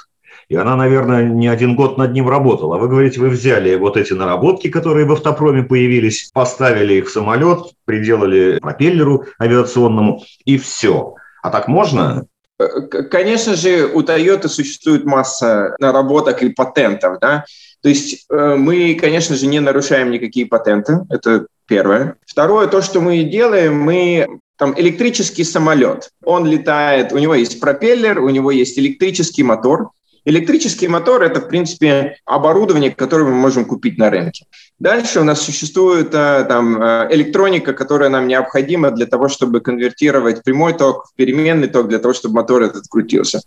И 0.49 0.55
она, 0.55 0.77
наверное, 0.77 1.25
не 1.25 1.49
один 1.49 1.75
год 1.75 1.97
над 1.97 2.13
ним 2.13 2.29
работала. 2.29 2.77
А 2.77 2.79
вы 2.79 2.87
говорите, 2.87 3.19
вы 3.19 3.27
взяли 3.27 3.75
вот 3.75 3.97
эти 3.97 4.13
наработки, 4.13 4.69
которые 4.69 5.05
в 5.05 5.11
автопроме 5.11 5.63
появились, 5.63 6.31
поставили 6.33 6.93
их 6.95 7.07
в 7.07 7.11
самолет, 7.11 7.73
приделали 7.83 8.57
пропеллеру 8.59 9.25
авиационному, 9.41 10.23
и 10.45 10.57
все. 10.57 11.15
А 11.43 11.49
так 11.49 11.67
можно? 11.67 12.25
Э, 12.59 12.81
конечно 12.81 13.55
же, 13.55 13.87
у 13.87 14.01
Toyota 14.01 14.47
существует 14.47 15.05
масса 15.05 15.75
наработок 15.79 16.41
и 16.43 16.49
патентов, 16.49 17.19
да. 17.19 17.45
То 17.81 17.89
есть 17.89 18.25
э, 18.29 18.55
мы, 18.55 18.95
конечно 18.95 19.35
же, 19.35 19.47
не 19.47 19.59
нарушаем 19.59 20.11
никакие 20.11 20.45
патенты, 20.45 20.99
это 21.09 21.47
первое. 21.67 22.15
Второе, 22.25 22.67
то, 22.67 22.81
что 22.81 23.01
мы 23.01 23.23
делаем, 23.23 23.79
мы 23.79 24.27
там 24.57 24.73
электрический 24.75 25.43
самолет, 25.43 26.09
он 26.23 26.47
летает, 26.47 27.13
у 27.13 27.19
него 27.19 27.35
есть 27.35 27.59
пропеллер, 27.59 28.19
у 28.19 28.29
него 28.29 28.49
есть 28.49 28.79
электрический 28.79 29.43
мотор, 29.43 29.91
Электрический 30.25 30.87
мотор– 30.87 31.21
это, 31.23 31.41
в 31.41 31.47
принципе, 31.47 32.17
оборудование, 32.25 32.91
которое 32.91 33.25
мы 33.25 33.33
можем 33.33 33.65
купить 33.65 33.97
на 33.97 34.09
рынке. 34.09 34.45
Дальше 34.79 35.19
у 35.19 35.23
нас 35.23 35.41
существует 35.41 36.13
э, 36.13 36.45
там, 36.47 36.81
э, 36.81 37.07
электроника, 37.11 37.73
которая 37.73 38.09
нам 38.09 38.27
необходима 38.27 38.91
для 38.91 39.05
того, 39.05 39.27
чтобы 39.27 39.59
конвертировать 39.59 40.43
прямой 40.43 40.73
ток 40.73 41.07
в 41.07 41.15
переменный 41.15 41.67
ток, 41.67 41.87
для 41.87 41.99
того, 41.99 42.13
чтобы 42.13 42.35
мотор 42.35 42.63
этот 42.63 42.83
крутился. 42.89 43.41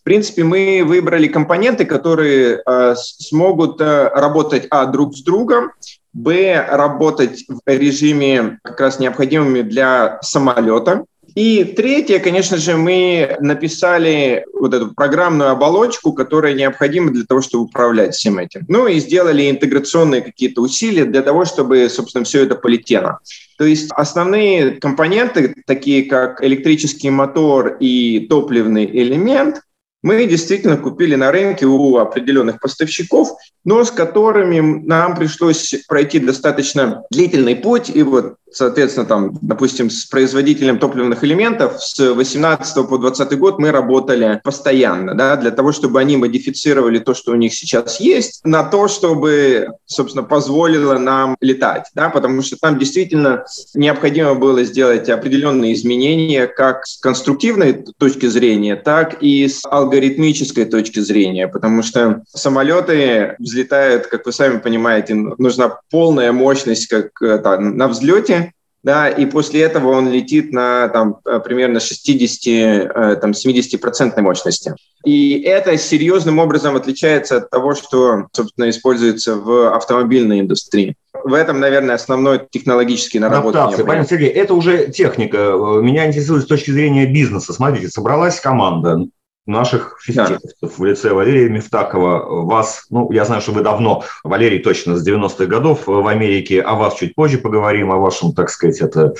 В 0.00 0.04
принципе, 0.04 0.44
мы 0.44 0.82
выбрали 0.84 1.28
компоненты, 1.28 1.84
которые 1.84 2.62
э, 2.64 2.94
смогут 2.96 3.80
работать, 3.80 4.66
а, 4.70 4.86
друг 4.86 5.16
с 5.16 5.22
другом, 5.22 5.72
б, 6.12 6.66
работать 6.70 7.44
в 7.48 7.60
режиме 7.66 8.58
как 8.62 8.80
раз 8.80 8.98
необходимыми 8.98 9.62
для 9.62 10.18
самолета, 10.22 11.04
и 11.38 11.62
третье, 11.62 12.18
конечно 12.18 12.56
же, 12.56 12.76
мы 12.76 13.36
написали 13.38 14.44
вот 14.52 14.74
эту 14.74 14.92
программную 14.92 15.50
оболочку, 15.50 16.12
которая 16.12 16.52
необходима 16.52 17.12
для 17.12 17.24
того, 17.24 17.42
чтобы 17.42 17.66
управлять 17.66 18.16
всем 18.16 18.40
этим. 18.40 18.64
Ну 18.66 18.88
и 18.88 18.98
сделали 18.98 19.48
интеграционные 19.48 20.20
какие-то 20.20 20.62
усилия 20.62 21.04
для 21.04 21.22
того, 21.22 21.44
чтобы, 21.44 21.88
собственно, 21.90 22.24
все 22.24 22.42
это 22.42 22.56
полетело. 22.56 23.20
То 23.56 23.64
есть 23.64 23.88
основные 23.92 24.72
компоненты, 24.80 25.54
такие 25.64 26.06
как 26.06 26.42
электрический 26.42 27.10
мотор 27.10 27.76
и 27.78 28.26
топливный 28.28 28.86
элемент, 28.86 29.60
мы 30.02 30.26
действительно 30.26 30.76
купили 30.76 31.14
на 31.14 31.30
рынке 31.30 31.66
у 31.66 31.98
определенных 31.98 32.60
поставщиков, 32.60 33.30
но 33.64 33.84
с 33.84 33.90
которыми 33.90 34.60
нам 34.60 35.16
пришлось 35.16 35.74
пройти 35.88 36.18
достаточно 36.18 37.02
длительный 37.10 37.56
путь. 37.56 37.90
И 37.94 38.02
вот 38.02 38.36
Соответственно, 38.52 39.06
там, 39.06 39.38
допустим, 39.42 39.90
с 39.90 40.06
производителем 40.06 40.78
топливных 40.78 41.22
элементов 41.24 41.82
с 41.82 41.98
18 41.98 42.88
по 42.88 42.98
20 42.98 43.38
год 43.38 43.58
мы 43.58 43.70
работали 43.70 44.40
постоянно, 44.42 45.14
да, 45.14 45.36
для 45.36 45.50
того, 45.50 45.72
чтобы 45.72 46.00
они 46.00 46.16
модифицировали 46.16 46.98
то, 46.98 47.14
что 47.14 47.32
у 47.32 47.34
них 47.34 47.54
сейчас 47.54 48.00
есть, 48.00 48.40
на 48.44 48.64
то, 48.64 48.88
чтобы, 48.88 49.68
собственно, 49.86 50.24
позволило 50.24 50.98
нам 50.98 51.36
летать, 51.40 51.86
да, 51.94 52.08
потому 52.08 52.42
что 52.42 52.56
там 52.56 52.78
действительно 52.78 53.44
необходимо 53.74 54.34
было 54.34 54.64
сделать 54.64 55.08
определенные 55.08 55.74
изменения 55.74 56.46
как 56.46 56.86
с 56.86 56.98
конструктивной 56.98 57.84
точки 57.98 58.26
зрения, 58.26 58.76
так 58.76 59.22
и 59.22 59.46
с 59.46 59.60
алгоритмической 59.64 60.64
точки 60.64 61.00
зрения, 61.00 61.48
потому 61.48 61.82
что 61.82 62.22
самолеты 62.34 63.36
взлетают, 63.38 64.06
как 64.06 64.26
вы 64.26 64.32
сами 64.32 64.58
понимаете, 64.58 65.14
нужна 65.14 65.78
полная 65.90 66.32
мощность 66.32 66.86
как 66.86 67.20
это, 67.20 67.58
на 67.58 67.88
взлете, 67.88 68.47
да, 68.82 69.08
и 69.08 69.24
после 69.26 69.60
этого 69.62 69.90
он 69.90 70.10
летит 70.10 70.52
на 70.52 70.88
там, 70.88 71.18
э, 71.24 71.38
примерно 71.40 71.78
60-70% 71.78 74.12
э, 74.16 74.20
мощности. 74.20 74.74
И 75.04 75.40
это 75.42 75.76
серьезным 75.76 76.38
образом 76.38 76.76
отличается 76.76 77.38
от 77.38 77.50
того, 77.50 77.74
что, 77.74 78.28
собственно, 78.32 78.70
используется 78.70 79.34
в 79.34 79.74
автомобильной 79.74 80.38
индустрии. 80.40 80.94
В 81.24 81.34
этом, 81.34 81.58
наверное, 81.60 81.96
основной 81.96 82.40
технологический 82.50 83.18
наработки. 83.18 83.58
Адаптация. 83.58 83.84
Понятно, 83.84 84.08
Сергей, 84.08 84.30
это 84.30 84.54
уже 84.54 84.90
техника. 84.92 85.54
Меня 85.82 86.06
интересует 86.06 86.44
с 86.44 86.46
точки 86.46 86.70
зрения 86.70 87.06
бизнеса. 87.06 87.52
Смотрите, 87.52 87.88
собралась 87.88 88.38
команда, 88.40 89.08
наших 89.48 89.98
физтехов 90.00 90.40
да. 90.60 90.68
в 90.68 90.84
лице 90.84 91.12
Валерия 91.12 91.48
Мифтакова. 91.48 92.44
Вас, 92.44 92.86
ну, 92.90 93.10
я 93.12 93.24
знаю, 93.24 93.42
что 93.42 93.52
вы 93.52 93.62
давно, 93.62 94.04
Валерий 94.22 94.60
точно 94.60 94.96
с 94.96 95.06
90-х 95.06 95.46
годов 95.46 95.86
в 95.86 96.06
Америке, 96.06 96.60
о 96.60 96.74
вас 96.74 96.94
чуть 96.94 97.14
позже 97.14 97.38
поговорим, 97.38 97.90
о 97.90 97.96
вашем, 97.96 98.32
так 98.32 98.50
сказать, 98.50 98.80
это 98.80 99.14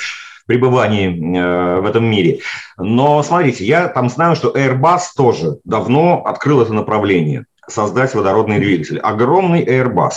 пребывании 0.46 1.38
э, 1.38 1.80
в 1.80 1.86
этом 1.86 2.06
мире. 2.06 2.40
Но 2.78 3.22
смотрите, 3.22 3.64
я 3.64 3.88
там 3.88 4.08
знаю, 4.08 4.34
что 4.34 4.50
Airbus 4.50 5.00
тоже 5.14 5.58
давно 5.64 6.22
открыл 6.24 6.62
это 6.62 6.72
направление 6.72 7.44
создать 7.68 8.14
водородный 8.14 8.58
двигатель. 8.58 8.98
Огромный 8.98 9.64
Airbus. 9.64 10.12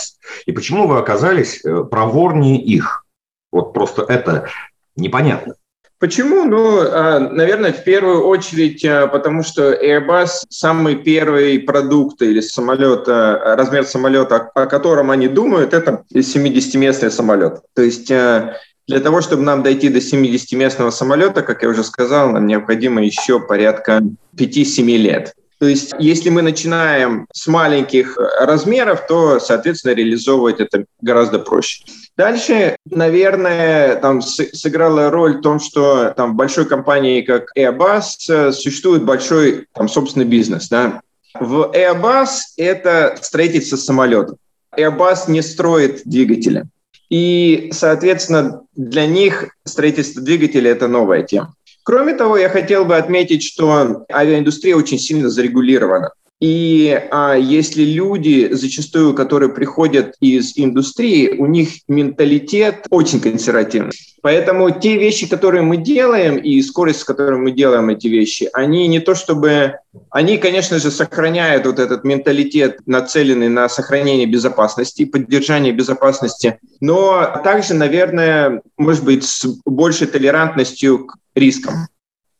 И 0.46 0.52
почему 0.52 0.88
вы 0.88 0.98
оказались 0.98 1.64
э, 1.64 1.84
проворнее 1.84 2.56
их? 2.56 3.04
Вот 3.52 3.74
просто 3.74 4.02
это 4.08 4.48
непонятно. 4.96 5.54
Почему? 6.02 6.44
Ну, 6.44 6.80
а, 6.80 7.20
наверное, 7.20 7.72
в 7.72 7.84
первую 7.84 8.24
очередь, 8.24 8.84
а, 8.84 9.06
потому 9.06 9.44
что 9.44 9.72
Airbus 9.72 10.30
самый 10.48 10.96
первый 10.96 11.60
продукт 11.60 12.22
или 12.22 12.40
самолет, 12.40 13.04
а, 13.06 13.54
размер 13.54 13.84
самолета, 13.84 14.50
о 14.52 14.66
котором 14.66 15.12
они 15.12 15.28
думают, 15.28 15.72
это 15.72 16.02
70-местный 16.12 17.12
самолет. 17.12 17.60
То 17.76 17.82
есть 17.82 18.08
для 18.08 19.00
того, 19.00 19.20
чтобы 19.20 19.44
нам 19.44 19.62
дойти 19.62 19.90
до 19.90 20.00
70-местного 20.00 20.90
самолета, 20.90 21.42
как 21.42 21.62
я 21.62 21.68
уже 21.68 21.84
сказал, 21.84 22.30
нам 22.32 22.48
необходимо 22.48 23.04
еще 23.04 23.38
порядка 23.38 24.02
5-7 24.36 24.96
лет. 24.96 25.34
То 25.62 25.68
есть, 25.68 25.92
если 26.00 26.28
мы 26.28 26.42
начинаем 26.42 27.28
с 27.32 27.46
маленьких 27.46 28.18
размеров, 28.40 29.06
то, 29.06 29.38
соответственно, 29.38 29.92
реализовывать 29.92 30.58
это 30.58 30.86
гораздо 31.00 31.38
проще. 31.38 31.84
Дальше, 32.16 32.74
наверное, 32.84 33.94
там 33.94 34.22
сыграла 34.22 35.08
роль 35.10 35.38
в 35.38 35.40
том, 35.40 35.60
что 35.60 36.14
там 36.16 36.32
в 36.32 36.34
большой 36.34 36.66
компании, 36.66 37.22
как 37.22 37.56
Airbus, 37.56 38.02
э, 38.28 38.50
существует 38.50 39.04
большой 39.04 39.68
там 39.72 39.88
собственный 39.88 40.26
бизнес. 40.26 40.68
Да? 40.68 41.00
В 41.38 41.70
Airbus 41.72 42.28
это 42.56 43.16
строительство 43.22 43.76
самолетов. 43.76 44.38
Airbus 44.76 45.30
не 45.30 45.42
строит 45.42 46.02
двигатели. 46.04 46.64
И, 47.08 47.70
соответственно, 47.72 48.62
для 48.74 49.06
них 49.06 49.54
строительство 49.64 50.22
двигателя– 50.22 50.70
это 50.72 50.88
новая 50.88 51.22
тема. 51.22 51.54
Кроме 51.84 52.14
того, 52.14 52.36
я 52.36 52.48
хотел 52.48 52.84
бы 52.84 52.96
отметить, 52.96 53.42
что 53.42 54.04
авиаиндустрия 54.10 54.76
очень 54.76 54.98
сильно 54.98 55.28
зарегулирована. 55.28 56.12
И 56.42 57.00
а, 57.12 57.36
если 57.36 57.84
люди, 57.84 58.48
зачастую, 58.50 59.14
которые 59.14 59.50
приходят 59.50 60.16
из 60.18 60.54
индустрии, 60.56 61.36
у 61.38 61.46
них 61.46 61.68
менталитет 61.86 62.86
очень 62.90 63.20
консервативный. 63.20 63.92
Поэтому 64.22 64.72
те 64.72 64.98
вещи, 64.98 65.28
которые 65.28 65.62
мы 65.62 65.76
делаем, 65.76 66.38
и 66.38 66.60
скорость, 66.62 67.00
с 67.00 67.04
которой 67.04 67.38
мы 67.38 67.52
делаем 67.52 67.90
эти 67.90 68.08
вещи, 68.08 68.50
они 68.54 68.88
не 68.88 68.98
то 68.98 69.14
чтобы... 69.14 69.76
Они, 70.10 70.36
конечно 70.36 70.80
же, 70.80 70.90
сохраняют 70.90 71.64
вот 71.64 71.78
этот 71.78 72.02
менталитет, 72.02 72.80
нацеленный 72.86 73.48
на 73.48 73.68
сохранение 73.68 74.26
безопасности, 74.26 75.04
поддержание 75.04 75.72
безопасности, 75.72 76.58
но 76.80 77.40
также, 77.44 77.74
наверное, 77.74 78.62
может 78.76 79.04
быть, 79.04 79.22
с 79.22 79.46
большей 79.64 80.08
толерантностью 80.08 81.06
к 81.06 81.18
рискам. 81.36 81.86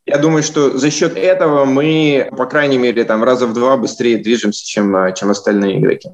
Я 0.05 0.17
думаю, 0.17 0.43
что 0.43 0.77
за 0.77 0.91
счет 0.91 1.15
этого 1.15 1.65
мы, 1.65 2.29
по 2.37 2.45
крайней 2.45 2.77
мере, 2.77 3.03
там 3.05 3.23
раза 3.23 3.47
в 3.47 3.53
два 3.53 3.77
быстрее 3.77 4.17
движемся, 4.17 4.65
чем, 4.65 4.95
а, 4.95 5.11
чем 5.13 5.31
остальные 5.31 5.79
игроки. 5.79 6.09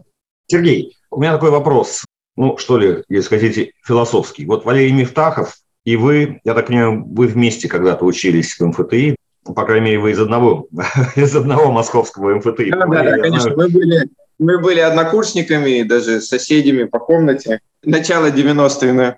Сергей, 0.47 0.95
у 1.09 1.19
меня 1.19 1.33
такой 1.33 1.49
вопрос, 1.49 2.05
ну, 2.35 2.57
что 2.57 2.77
ли, 2.77 3.03
если 3.09 3.29
хотите, 3.29 3.71
философский. 3.85 4.45
Вот 4.45 4.65
Валерий 4.65 4.91
Мифтахов 4.91 5.55
и 5.85 5.95
вы, 5.95 6.39
я 6.43 6.53
так 6.53 6.67
понимаю, 6.67 7.03
вы 7.05 7.27
вместе 7.27 7.67
когда-то 7.67 8.05
учились 8.05 8.59
в 8.59 8.65
МФТИ, 8.65 9.15
по 9.43 9.65
крайней 9.65 9.85
мере, 9.85 9.99
вы 9.99 10.11
из 10.11 10.19
одного, 10.19 10.67
из 11.15 11.35
одного 11.35 11.71
московского 11.71 12.35
МФТИ. 12.35 12.71
Да, 12.71 12.85
да, 12.85 13.03
да, 13.03 13.17
конечно, 13.17 13.55
мы 13.55 13.69
были, 13.69 14.09
мы 14.37 14.59
были 14.59 14.79
однокурсниками, 14.79 15.81
даже 15.83 16.21
соседями 16.21 16.83
по 16.83 16.99
комнате. 16.99 17.61
Начало 17.83 18.29
90-х, 18.29 18.93
да, 18.93 19.17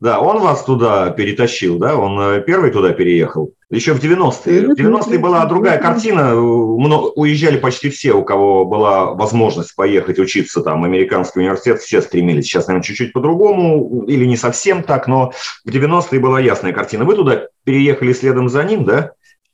он 0.00 0.40
вас 0.40 0.64
туда 0.64 1.10
перетащил, 1.10 1.78
да? 1.78 1.96
Он 1.96 2.20
э, 2.20 2.42
первый 2.42 2.70
туда 2.70 2.92
переехал. 2.92 3.52
Еще 3.70 3.92
в 3.92 4.02
90-е. 4.02 4.68
В 4.68 4.78
90-е 4.78 5.18
была 5.18 5.44
другая 5.46 5.78
картина. 5.78 6.36
Уезжали 6.36 7.58
почти 7.58 7.90
все, 7.90 8.12
у 8.12 8.24
кого 8.24 8.64
была 8.64 9.12
возможность 9.12 9.74
поехать 9.74 10.18
учиться 10.18 10.62
там 10.62 10.84
американский 10.84 11.40
университет, 11.40 11.80
все 11.80 12.00
стремились. 12.00 12.44
Сейчас, 12.44 12.66
наверное, 12.66 12.84
чуть-чуть 12.84 13.12
по-другому, 13.12 14.04
или 14.06 14.24
не 14.24 14.36
совсем 14.36 14.82
так, 14.82 15.08
но 15.08 15.32
в 15.64 15.70
90-е 15.70 16.20
была 16.20 16.40
ясная 16.40 16.72
картина. 16.72 17.04
Вы 17.04 17.16
туда 17.16 17.48
переехали 17.64 18.12
следом 18.12 18.48
за 18.48 18.64
ним, 18.64 18.84
да? 18.84 19.12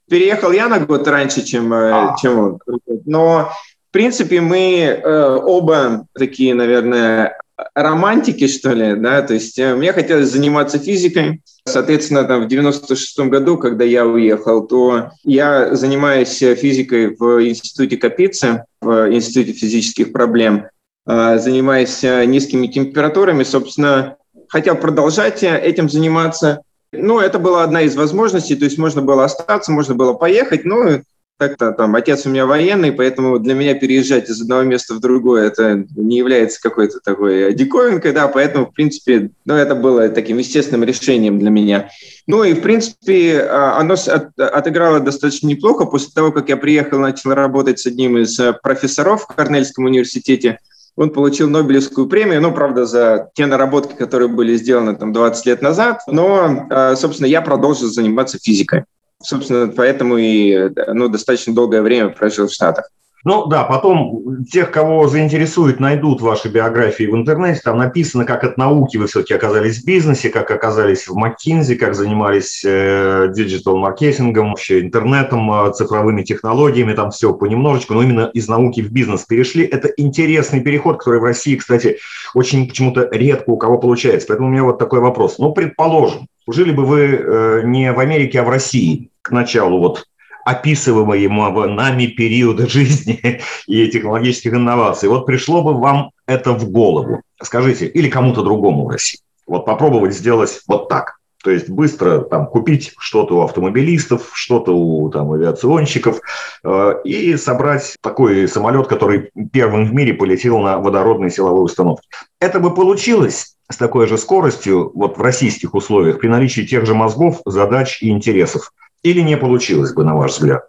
Переехал 0.08 0.52
я 0.52 0.68
на 0.68 0.80
год 0.80 1.08
раньше, 1.08 1.42
чем, 1.42 1.72
э, 1.72 1.90
а. 1.90 2.16
чем 2.20 2.38
он. 2.38 2.58
Но 3.06 3.50
в 3.88 3.92
принципе, 3.92 4.40
мы 4.40 4.80
э, 4.82 5.38
оба 5.44 6.06
такие, 6.14 6.54
наверное, 6.54 7.38
романтики, 7.74 8.46
что 8.46 8.72
ли, 8.72 8.94
да, 8.96 9.22
то 9.22 9.34
есть 9.34 9.58
э, 9.58 9.74
мне 9.74 9.92
хотелось 9.92 10.30
заниматься 10.30 10.78
физикой, 10.78 11.40
соответственно, 11.64 12.24
там 12.24 12.44
в 12.44 12.48
96 12.48 13.18
году, 13.20 13.58
когда 13.58 13.84
я 13.84 14.06
уехал, 14.06 14.66
то 14.66 15.10
я 15.22 15.74
занимаюсь 15.74 16.36
физикой 16.36 17.14
в 17.16 17.46
институте 17.46 17.96
Капицы, 17.96 18.64
в 18.80 19.12
институте 19.12 19.52
физических 19.52 20.12
проблем, 20.12 20.66
э, 21.06 21.38
занимаюсь 21.38 22.02
э, 22.02 22.24
низкими 22.24 22.66
температурами, 22.66 23.44
собственно, 23.44 24.16
хотел 24.48 24.76
продолжать 24.76 25.42
этим 25.42 25.88
заниматься, 25.88 26.62
ну, 26.92 27.18
это 27.18 27.38
была 27.38 27.64
одна 27.64 27.82
из 27.82 27.96
возможностей, 27.96 28.56
то 28.56 28.64
есть 28.64 28.78
можно 28.78 29.02
было 29.02 29.24
остаться, 29.24 29.72
можно 29.72 29.94
было 29.94 30.14
поехать, 30.14 30.64
но 30.64 31.00
так-то 31.48 31.72
там 31.72 31.94
отец 31.94 32.24
у 32.26 32.30
меня 32.30 32.46
военный, 32.46 32.92
поэтому 32.92 33.38
для 33.38 33.54
меня 33.54 33.74
переезжать 33.74 34.30
из 34.30 34.40
одного 34.40 34.62
места 34.62 34.94
в 34.94 35.00
другое 35.00 35.46
это 35.46 35.84
не 35.94 36.18
является 36.18 36.60
какой-то 36.60 37.00
такой 37.00 37.52
диковинкой, 37.52 38.12
да, 38.12 38.28
поэтому, 38.28 38.66
в 38.66 38.72
принципе, 38.72 39.30
ну, 39.44 39.54
это 39.54 39.74
было 39.74 40.08
таким 40.08 40.38
естественным 40.38 40.84
решением 40.84 41.38
для 41.38 41.50
меня. 41.50 41.90
Ну 42.26 42.44
и, 42.44 42.54
в 42.54 42.62
принципе, 42.62 43.40
а, 43.40 43.78
оно 43.78 43.96
отыграло 44.36 45.00
достаточно 45.00 45.48
неплохо. 45.48 45.84
После 45.84 46.10
того, 46.14 46.32
как 46.32 46.48
я 46.48 46.56
приехал, 46.56 46.98
начал 46.98 47.34
работать 47.34 47.78
с 47.78 47.86
одним 47.86 48.18
из 48.18 48.38
э, 48.40 48.54
профессоров 48.62 49.24
в 49.24 49.26
Корнельском 49.26 49.84
университете, 49.84 50.58
он 50.96 51.10
получил 51.10 51.50
Нобелевскую 51.50 52.06
премию, 52.06 52.40
ну, 52.40 52.52
правда, 52.52 52.86
за 52.86 53.30
те 53.34 53.46
наработки, 53.46 53.94
которые 53.94 54.28
были 54.28 54.56
сделаны 54.56 54.96
там 54.96 55.12
20 55.12 55.46
лет 55.46 55.60
назад, 55.62 56.00
но, 56.06 56.66
а, 56.70 56.96
собственно, 56.96 57.26
я 57.26 57.42
продолжил 57.42 57.88
заниматься 57.88 58.38
физикой. 58.38 58.84
Собственно, 59.24 59.68
поэтому 59.68 60.18
и 60.18 60.70
ну, 60.86 61.08
достаточно 61.08 61.54
долгое 61.54 61.82
время 61.82 62.10
прожил 62.10 62.46
в 62.46 62.52
Штатах. 62.52 62.90
Ну 63.24 63.46
да, 63.46 63.64
потом 63.64 64.44
тех, 64.44 64.70
кого 64.70 65.08
заинтересует, 65.08 65.80
найдут 65.80 66.20
ваши 66.20 66.48
биографии 66.48 67.04
в 67.04 67.16
интернете. 67.16 67.62
Там 67.64 67.78
написано, 67.78 68.26
как 68.26 68.44
от 68.44 68.58
науки 68.58 68.98
вы 68.98 69.06
все-таки 69.06 69.32
оказались 69.32 69.78
в 69.78 69.86
бизнесе, 69.86 70.28
как 70.28 70.50
оказались 70.50 71.08
в 71.08 71.16
McKinsey, 71.16 71.76
как 71.76 71.94
занимались 71.94 72.62
э, 72.66 73.32
диджитал-маркетингом, 73.34 74.50
вообще 74.50 74.82
интернетом, 74.82 75.50
э, 75.50 75.72
цифровыми 75.72 76.22
технологиями, 76.22 76.92
там 76.92 77.10
все 77.12 77.32
понемножечку, 77.32 77.94
но 77.94 78.02
именно 78.02 78.30
из 78.34 78.46
науки 78.46 78.82
в 78.82 78.92
бизнес 78.92 79.24
перешли. 79.24 79.64
Это 79.64 79.88
интересный 79.96 80.60
переход, 80.60 80.98
который 80.98 81.20
в 81.20 81.24
России, 81.24 81.56
кстати, 81.56 81.96
очень 82.34 82.68
почему-то 82.68 83.08
редко 83.10 83.48
у 83.48 83.56
кого 83.56 83.78
получается. 83.78 84.28
Поэтому 84.28 84.48
у 84.48 84.52
меня 84.52 84.64
вот 84.64 84.78
такой 84.78 85.00
вопрос. 85.00 85.38
Ну, 85.38 85.50
предположим, 85.52 86.26
жили 86.46 86.72
бы 86.72 86.84
вы 86.84 87.00
э, 87.00 87.62
не 87.64 87.90
в 87.90 88.00
Америке, 88.00 88.40
а 88.40 88.44
в 88.44 88.50
России 88.50 89.08
к 89.22 89.30
началу 89.30 89.78
вот 89.78 90.04
описываемого 90.44 91.66
нами 91.66 92.06
периода 92.06 92.68
жизни 92.68 93.40
и 93.66 93.88
технологических 93.88 94.54
инноваций. 94.54 95.08
Вот 95.08 95.26
пришло 95.26 95.62
бы 95.62 95.74
вам 95.74 96.10
это 96.26 96.52
в 96.52 96.70
голову, 96.70 97.22
скажите, 97.42 97.86
или 97.86 98.08
кому-то 98.08 98.42
другому 98.42 98.86
в 98.86 98.90
России. 98.90 99.20
Вот 99.46 99.66
попробовать 99.66 100.14
сделать 100.14 100.60
вот 100.66 100.88
так. 100.88 101.18
То 101.42 101.50
есть 101.50 101.68
быстро 101.68 102.20
там 102.20 102.46
купить 102.46 102.94
что-то 102.98 103.36
у 103.36 103.42
автомобилистов, 103.42 104.30
что-то 104.32 104.74
у 104.74 105.10
там, 105.10 105.30
авиационщиков 105.32 106.20
э, 106.64 106.94
и 107.04 107.36
собрать 107.36 107.96
такой 108.00 108.48
самолет, 108.48 108.86
который 108.86 109.30
первым 109.52 109.84
в 109.84 109.92
мире 109.92 110.14
полетел 110.14 110.58
на 110.60 110.78
водородной 110.78 111.30
силовой 111.30 111.66
установке. 111.66 112.08
Это 112.40 112.60
бы 112.60 112.74
получилось 112.74 113.56
с 113.70 113.76
такой 113.76 114.06
же 114.06 114.16
скоростью 114.16 114.90
вот 114.94 115.18
в 115.18 115.20
российских 115.20 115.74
условиях 115.74 116.18
при 116.18 116.28
наличии 116.28 116.62
тех 116.62 116.86
же 116.86 116.94
мозгов, 116.94 117.42
задач 117.44 118.02
и 118.02 118.08
интересов– 118.08 118.72
или 119.04 119.20
не 119.20 119.36
получилось 119.36 119.92
бы, 119.92 120.02
на 120.02 120.16
ваш 120.16 120.32
взгляд? 120.32 120.64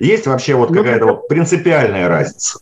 Есть 0.00 0.26
вообще 0.26 0.54
вот 0.54 0.70
ну, 0.70 0.78
какая-то 0.78 1.06
вот 1.06 1.28
принципиальная 1.28 2.08
разница? 2.08 2.58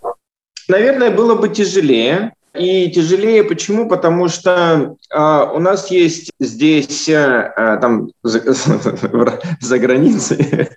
Наверное, 0.68 1.10
было 1.10 1.34
бы 1.34 1.48
тяжелее. 1.48 2.34
И 2.54 2.90
тяжелее 2.90 3.44
почему? 3.44 3.88
Потому 3.88 4.28
что 4.28 4.96
э, 5.10 5.46
у 5.54 5.58
нас 5.58 5.90
есть 5.90 6.30
здесь, 6.38 7.08
э, 7.08 7.50
там, 7.80 8.10
за, 8.22 8.42
за 9.60 9.78
границей, 9.78 10.68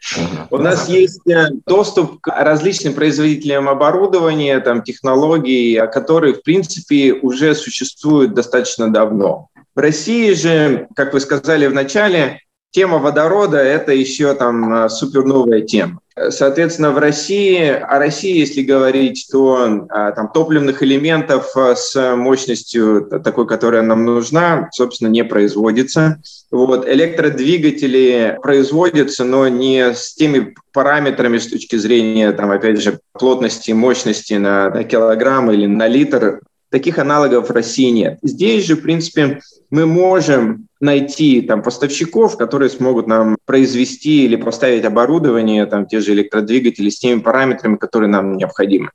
у 0.51 0.57
нас 0.57 0.87
есть 0.87 1.27
э, 1.27 1.49
доступ 1.65 2.21
к 2.21 2.29
различным 2.29 2.93
производителям 2.93 3.67
оборудования, 3.67 4.57
там, 4.61 4.83
технологий, 4.83 5.81
которые, 5.91 6.35
в 6.35 6.43
принципе, 6.43 7.11
уже 7.11 7.53
существуют 7.53 8.33
достаточно 8.33 8.89
давно. 8.89 9.49
В 9.75 9.79
России 9.79 10.31
же, 10.31 10.87
как 10.95 11.13
вы 11.13 11.19
сказали 11.19 11.67
в 11.67 11.73
начале, 11.73 12.39
тема 12.75 12.97
водорода– 12.97 13.57
это 13.57 13.93
еще 13.93 14.33
там 14.33 14.73
а, 14.73 14.89
супер 14.89 15.23
новая 15.23 15.61
тема. 15.61 16.01
Соответственно, 16.29 16.91
в 16.91 16.97
России, 16.97 17.67
о 17.67 17.99
России, 17.99 18.37
если 18.37 18.61
говорить, 18.63 19.27
то 19.31 19.85
а, 19.89 20.11
там 20.11 20.29
топливных 20.29 20.83
элементов 20.83 21.55
а, 21.55 21.73
с 21.75 22.15
мощностью 22.17 23.07
такой, 23.23 23.47
которая 23.47 23.81
нам 23.81 24.03
нужна, 24.03 24.69
собственно, 24.73 25.07
не 25.07 25.23
производится. 25.23 26.21
Вот. 26.51 26.85
Электродвигатели 26.87 28.37
производятся, 28.41 29.23
но 29.23 29.47
не 29.47 29.93
с 29.93 30.13
теми 30.13 30.53
параметрами 30.73 31.37
с 31.37 31.47
точки 31.47 31.77
зрения, 31.77 32.33
там, 32.33 32.51
опять 32.51 32.81
же, 32.81 32.99
плотности, 33.13 33.71
мощности 33.71 34.33
на, 34.33 34.69
на 34.69 34.83
килограмм 34.83 35.49
или 35.49 35.65
на 35.65 35.87
литр. 35.87 36.41
Таких 36.75 36.99
аналогов 36.99 37.47
в 37.47 37.53
России 37.53 37.89
нет. 37.89 38.19
Здесь 38.21 38.65
же, 38.65 38.75
в 38.75 38.81
принципе, 38.81 39.39
мы 39.69 39.85
можем 39.85 40.67
найти 40.81 41.41
там 41.41 41.63
поставщиков, 41.63 42.35
которые 42.35 42.69
смогут 42.69 43.07
нам 43.07 43.37
произвести 43.45 44.25
или 44.25 44.35
поставить 44.35 44.83
оборудование, 44.83 45.65
там 45.67 45.85
те 45.85 46.01
же 46.01 46.11
электродвигатели 46.11 46.89
с 46.89 46.99
теми 46.99 47.21
параметрами, 47.21 47.77
которые 47.77 48.09
нам 48.09 48.35
необходимы. 48.35 48.89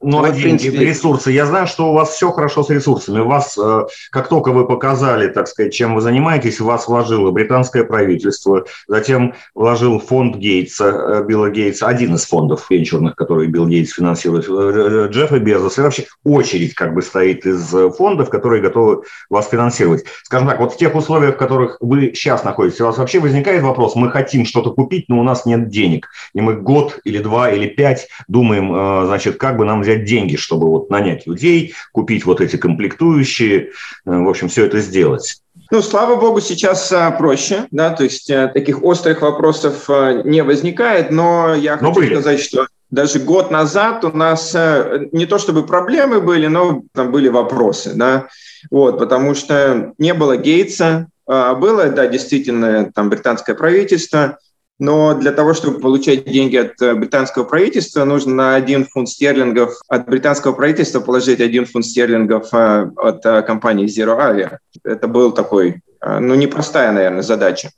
Ну, 0.00 0.18
вот, 0.18 0.32
деньги, 0.32 0.42
принципе... 0.42 0.84
ресурсы. 0.84 1.32
Я 1.32 1.44
знаю, 1.44 1.66
что 1.66 1.90
у 1.90 1.92
вас 1.92 2.10
все 2.10 2.30
хорошо 2.30 2.62
с 2.62 2.70
ресурсами. 2.70 3.18
Вас, 3.18 3.58
э, 3.58 3.86
как 4.12 4.28
только 4.28 4.52
вы 4.52 4.64
показали, 4.64 5.26
так 5.26 5.48
сказать, 5.48 5.74
чем 5.74 5.96
вы 5.96 6.00
занимаетесь, 6.00 6.60
вас 6.60 6.86
вложило 6.86 7.32
британское 7.32 7.82
правительство, 7.82 8.64
затем 8.86 9.34
вложил 9.56 9.98
фонд 9.98 10.36
Гейтса, 10.36 10.84
э, 10.84 11.24
Билла 11.26 11.50
Гейтса, 11.50 11.88
один 11.88 12.14
из 12.14 12.24
фондов 12.26 12.70
венчурных, 12.70 13.16
который 13.16 13.48
Билл 13.48 13.66
Гейтс 13.66 13.92
финансирует, 13.92 14.48
э, 14.48 15.08
Джеффа 15.10 15.40
Безос. 15.40 15.78
И 15.78 15.80
вообще 15.80 16.04
очередь 16.24 16.74
как 16.74 16.94
бы 16.94 17.02
стоит 17.02 17.44
из 17.44 17.74
фондов, 17.96 18.30
которые 18.30 18.62
готовы 18.62 19.02
вас 19.28 19.48
финансировать. 19.48 20.04
Скажем 20.22 20.46
так, 20.46 20.60
вот 20.60 20.74
в 20.74 20.76
тех 20.76 20.94
условиях, 20.94 21.34
в 21.34 21.38
которых 21.38 21.76
вы 21.80 22.12
сейчас 22.14 22.44
находитесь, 22.44 22.80
у 22.80 22.84
вас 22.84 22.98
вообще 22.98 23.18
возникает 23.18 23.64
вопрос, 23.64 23.96
мы 23.96 24.10
хотим 24.10 24.46
что-то 24.46 24.70
купить, 24.70 25.06
но 25.08 25.18
у 25.18 25.24
нас 25.24 25.44
нет 25.44 25.68
денег. 25.68 26.08
И 26.34 26.40
мы 26.40 26.54
год 26.54 27.00
или 27.02 27.18
два 27.18 27.50
или 27.50 27.66
пять 27.66 28.08
думаем, 28.28 29.06
значит, 29.06 29.38
как 29.38 29.56
бы 29.56 29.64
нам 29.64 29.87
взять 29.88 30.04
деньги, 30.04 30.36
чтобы 30.36 30.68
вот 30.68 30.90
нанять 30.90 31.26
людей, 31.26 31.74
купить 31.92 32.26
вот 32.26 32.40
эти 32.40 32.56
комплектующие, 32.56 33.58
э, 33.60 33.68
в 34.04 34.28
общем, 34.28 34.48
все 34.48 34.66
это 34.66 34.80
сделать. 34.80 35.40
Ну, 35.70 35.82
слава 35.82 36.16
богу, 36.16 36.40
сейчас 36.40 36.90
а, 36.92 37.10
проще, 37.10 37.66
да, 37.70 37.90
то 37.90 38.04
есть 38.04 38.30
а, 38.30 38.48
таких 38.48 38.82
острых 38.82 39.22
вопросов 39.22 39.84
а, 39.88 40.22
не 40.22 40.42
возникает, 40.42 41.10
но 41.10 41.54
я 41.54 41.76
но 41.76 41.92
хочу 41.92 42.00
были. 42.00 42.14
сказать, 42.14 42.40
что 42.40 42.66
даже 42.90 43.18
год 43.18 43.50
назад 43.50 44.02
у 44.04 44.16
нас 44.16 44.54
э, 44.54 45.08
не 45.12 45.26
то 45.26 45.36
чтобы 45.36 45.66
проблемы 45.66 46.22
были, 46.22 46.46
но 46.46 46.84
там 46.94 47.12
были 47.12 47.28
вопросы, 47.28 47.92
да, 47.94 48.28
вот, 48.70 48.98
потому 48.98 49.34
что 49.34 49.92
не 49.98 50.14
было 50.14 50.38
Гейтса, 50.38 51.08
а 51.26 51.54
было, 51.54 51.88
да, 51.88 52.06
действительно, 52.06 52.90
там 52.90 53.10
британское 53.10 53.54
правительство, 53.54 54.38
но 54.78 55.14
для 55.14 55.32
того, 55.32 55.54
чтобы 55.54 55.80
получать 55.80 56.24
деньги 56.24 56.56
от 56.56 56.80
э, 56.80 56.94
британского 56.94 57.44
правительства, 57.44 58.04
нужно 58.04 58.34
на 58.34 58.54
один 58.54 58.86
фунт 58.86 59.08
стерлингов 59.08 59.74
от 59.88 60.06
британского 60.06 60.52
правительства 60.52 61.00
положить 61.00 61.40
один 61.40 61.66
фунт 61.66 61.86
стерлингов 61.86 62.52
э, 62.52 62.90
от 62.96 63.22
компании 63.46 63.86
Zero 63.86 64.18
Avia. 64.18 64.58
Это 64.84 65.08
был 65.08 65.32
такой, 65.32 65.82
ну, 66.00 66.34
непростая, 66.34 66.92
наверное, 66.92 67.22
задача. 67.22 67.70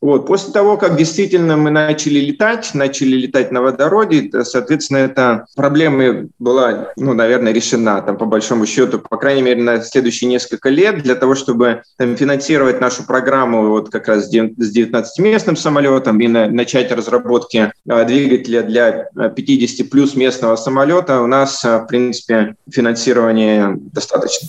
Вот. 0.00 0.26
После 0.26 0.52
того, 0.52 0.76
как 0.76 0.96
действительно 0.96 1.56
мы 1.56 1.70
начали 1.70 2.20
летать, 2.20 2.70
начали 2.74 3.16
летать 3.16 3.50
на 3.50 3.62
водороде, 3.62 4.30
соответственно, 4.44 4.98
эта 4.98 5.46
проблема 5.56 6.28
была, 6.38 6.92
ну, 6.96 7.14
наверное, 7.14 7.52
решена 7.52 8.00
там, 8.02 8.16
по 8.16 8.24
большому 8.24 8.64
счету, 8.66 9.00
по 9.00 9.16
крайней 9.16 9.42
мере, 9.42 9.62
на 9.62 9.82
следующие 9.82 10.30
несколько 10.30 10.68
лет 10.68 11.02
для 11.02 11.16
того, 11.16 11.34
чтобы 11.34 11.82
там, 11.96 12.16
финансировать 12.16 12.80
нашу 12.80 13.04
программу 13.04 13.68
вот 13.68 13.90
как 13.90 14.06
раз 14.06 14.28
с 14.28 14.32
19-местным 14.32 15.56
самолетом 15.56 16.20
и 16.20 16.28
на, 16.28 16.48
начать 16.48 16.92
разработки 16.92 17.72
а, 17.88 18.04
двигателя 18.04 18.62
для 18.62 19.08
50 19.30 19.90
плюс 19.90 20.14
местного 20.14 20.54
самолета, 20.54 21.22
у 21.22 21.26
нас, 21.26 21.64
а, 21.64 21.80
в 21.80 21.86
принципе, 21.86 22.54
финансирования 22.70 23.76
достаточно. 23.92 24.48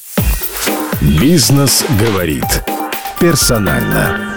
Бизнес 1.02 1.84
говорит 2.00 2.46
персонально. 3.20 4.29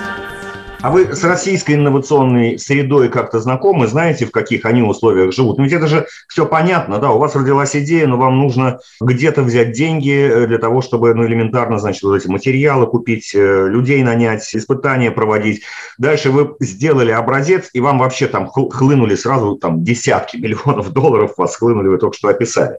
А 0.82 0.90
вы 0.90 1.14
с 1.14 1.22
российской 1.22 1.76
инновационной 1.76 2.58
средой 2.58 3.08
как-то 3.08 3.38
знакомы, 3.38 3.86
знаете, 3.86 4.26
в 4.26 4.32
каких 4.32 4.64
они 4.64 4.82
условиях 4.82 5.32
живут? 5.32 5.58
Ну 5.58 5.64
ведь 5.64 5.72
это 5.72 5.86
же 5.86 6.06
все 6.26 6.44
понятно, 6.44 6.98
да, 6.98 7.12
у 7.12 7.18
вас 7.18 7.36
родилась 7.36 7.76
идея, 7.76 8.08
но 8.08 8.16
вам 8.16 8.40
нужно 8.40 8.80
где-то 9.00 9.42
взять 9.42 9.70
деньги 9.70 10.10
э, 10.12 10.46
для 10.48 10.58
того, 10.58 10.82
чтобы, 10.82 11.14
ну, 11.14 11.24
элементарно, 11.24 11.78
значит, 11.78 12.02
вот 12.02 12.16
эти 12.16 12.26
материалы 12.26 12.88
купить, 12.88 13.32
э, 13.32 13.68
людей 13.68 14.02
нанять, 14.02 14.42
испытания 14.56 15.12
проводить. 15.12 15.62
Дальше 15.98 16.32
вы 16.32 16.56
сделали 16.58 17.12
образец, 17.12 17.70
и 17.72 17.80
вам 17.80 18.00
вообще 18.00 18.26
там 18.26 18.48
хлынули 18.48 19.14
сразу 19.14 19.54
там 19.54 19.84
десятки 19.84 20.36
миллионов 20.36 20.90
долларов, 20.92 21.34
вас 21.36 21.54
хлынули, 21.54 21.86
вы 21.86 21.98
только 21.98 22.16
что 22.16 22.26
описали. 22.26 22.78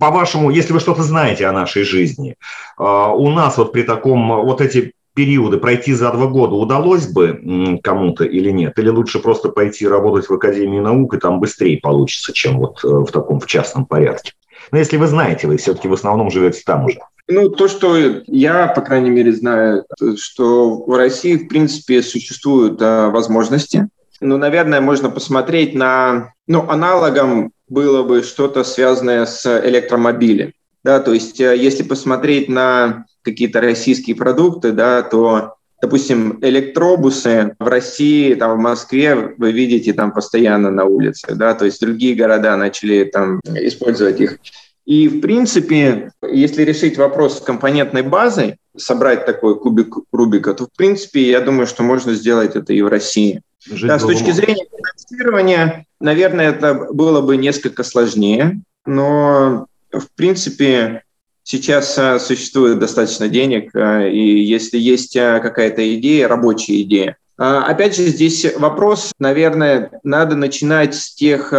По-вашему, 0.00 0.50
если 0.50 0.72
вы 0.72 0.80
что-то 0.80 1.04
знаете 1.04 1.46
о 1.46 1.52
нашей 1.52 1.84
жизни, 1.84 2.34
а, 2.76 3.12
у 3.14 3.30
нас 3.30 3.56
вот 3.58 3.70
при 3.72 3.82
таком, 3.82 4.42
вот 4.44 4.60
эти 4.60 4.92
периоды 5.14 5.58
пройти 5.58 5.94
за 5.94 6.10
два 6.12 6.26
года 6.26 6.54
удалось 6.54 7.06
бы 7.06 7.80
кому-то 7.82 8.24
или 8.24 8.50
нет? 8.50 8.78
Или 8.78 8.88
лучше 8.88 9.20
просто 9.20 9.48
пойти 9.48 9.86
работать 9.86 10.28
в 10.28 10.34
Академии 10.34 10.80
наук, 10.80 11.14
и 11.14 11.18
там 11.18 11.40
быстрее 11.40 11.78
получится, 11.78 12.32
чем 12.32 12.58
вот 12.58 12.84
э, 12.84 12.88
в 12.88 13.10
таком 13.10 13.40
в 13.40 13.46
частном 13.46 13.86
порядке? 13.86 14.32
Но 14.72 14.78
если 14.78 14.96
вы 14.96 15.06
знаете, 15.06 15.46
вы 15.46 15.56
все-таки 15.56 15.88
в 15.88 15.92
основном 15.92 16.30
живете 16.30 16.62
там 16.64 16.84
уже. 16.86 16.98
Ну, 17.26 17.48
то, 17.48 17.68
что 17.68 17.96
я, 18.26 18.66
по 18.66 18.82
крайней 18.82 19.10
мере, 19.10 19.32
знаю, 19.32 19.84
что 20.16 20.84
в 20.84 20.96
России, 20.96 21.36
в 21.36 21.48
принципе, 21.48 22.02
существуют 22.02 22.80
а, 22.82 23.08
возможности. 23.08 23.88
Ну, 24.20 24.36
наверное, 24.36 24.80
можно 24.80 25.08
посмотреть 25.08 25.74
на... 25.74 26.32
Ну, 26.46 26.68
аналогом 26.68 27.52
было 27.68 28.02
бы 28.02 28.22
что-то 28.22 28.62
связанное 28.62 29.24
с 29.24 29.46
электромобилем. 29.66 30.52
Да, 30.82 31.00
то 31.00 31.14
есть, 31.14 31.40
э, 31.40 31.56
если 31.56 31.82
посмотреть 31.82 32.50
на 32.50 33.06
какие-то 33.24 33.60
российские 33.60 34.16
продукты, 34.16 34.72
да, 34.72 35.02
то 35.02 35.54
допустим, 35.82 36.38
электробусы 36.40 37.56
в 37.58 37.66
России, 37.66 38.34
там, 38.34 38.56
в 38.56 38.62
Москве 38.62 39.34
вы 39.36 39.52
видите 39.52 39.92
там 39.92 40.12
постоянно 40.12 40.70
на 40.70 40.84
улице, 40.84 41.34
да, 41.34 41.52
то 41.54 41.66
есть 41.66 41.80
другие 41.80 42.14
города 42.14 42.56
начали 42.56 43.04
там 43.04 43.40
использовать 43.44 44.20
их. 44.20 44.38
И, 44.86 45.08
в 45.08 45.20
принципе, 45.20 46.12
если 46.22 46.62
решить 46.62 46.96
вопрос 46.96 47.38
с 47.38 47.40
компонентной 47.40 48.02
базой, 48.02 48.56
собрать 48.76 49.24
такой 49.26 49.58
кубик 49.58 49.96
Рубика, 50.12 50.54
то, 50.54 50.64
в 50.64 50.76
принципе, 50.76 51.28
я 51.30 51.40
думаю, 51.40 51.66
что 51.66 51.82
можно 51.82 52.14
сделать 52.14 52.56
это 52.56 52.72
и 52.72 52.82
в 52.82 52.88
России. 52.88 53.42
да, 53.82 53.98
с 53.98 54.02
точки 54.02 54.30
зрения 54.30 54.66
финансирования, 54.70 55.86
наверное, 56.00 56.50
это 56.50 56.88
было 56.92 57.20
бы 57.20 57.36
несколько 57.36 57.82
сложнее, 57.82 58.60
но, 58.84 59.66
в 59.90 60.06
принципе, 60.16 61.02
Сейчас 61.44 61.98
а, 61.98 62.18
существует 62.18 62.78
достаточно 62.78 63.28
денег, 63.28 63.70
а, 63.76 64.08
и 64.08 64.18
если 64.18 64.78
есть 64.78 65.14
а, 65.16 65.40
какая-то 65.40 65.94
идея, 65.96 66.26
рабочая 66.26 66.82
идея, 66.82 67.16
Опять 67.36 67.96
же, 67.96 68.04
здесь 68.04 68.46
вопрос, 68.54 69.10
наверное, 69.18 69.90
надо 70.04 70.36
начинать 70.36 70.94
с 70.94 71.12
тех 71.12 71.52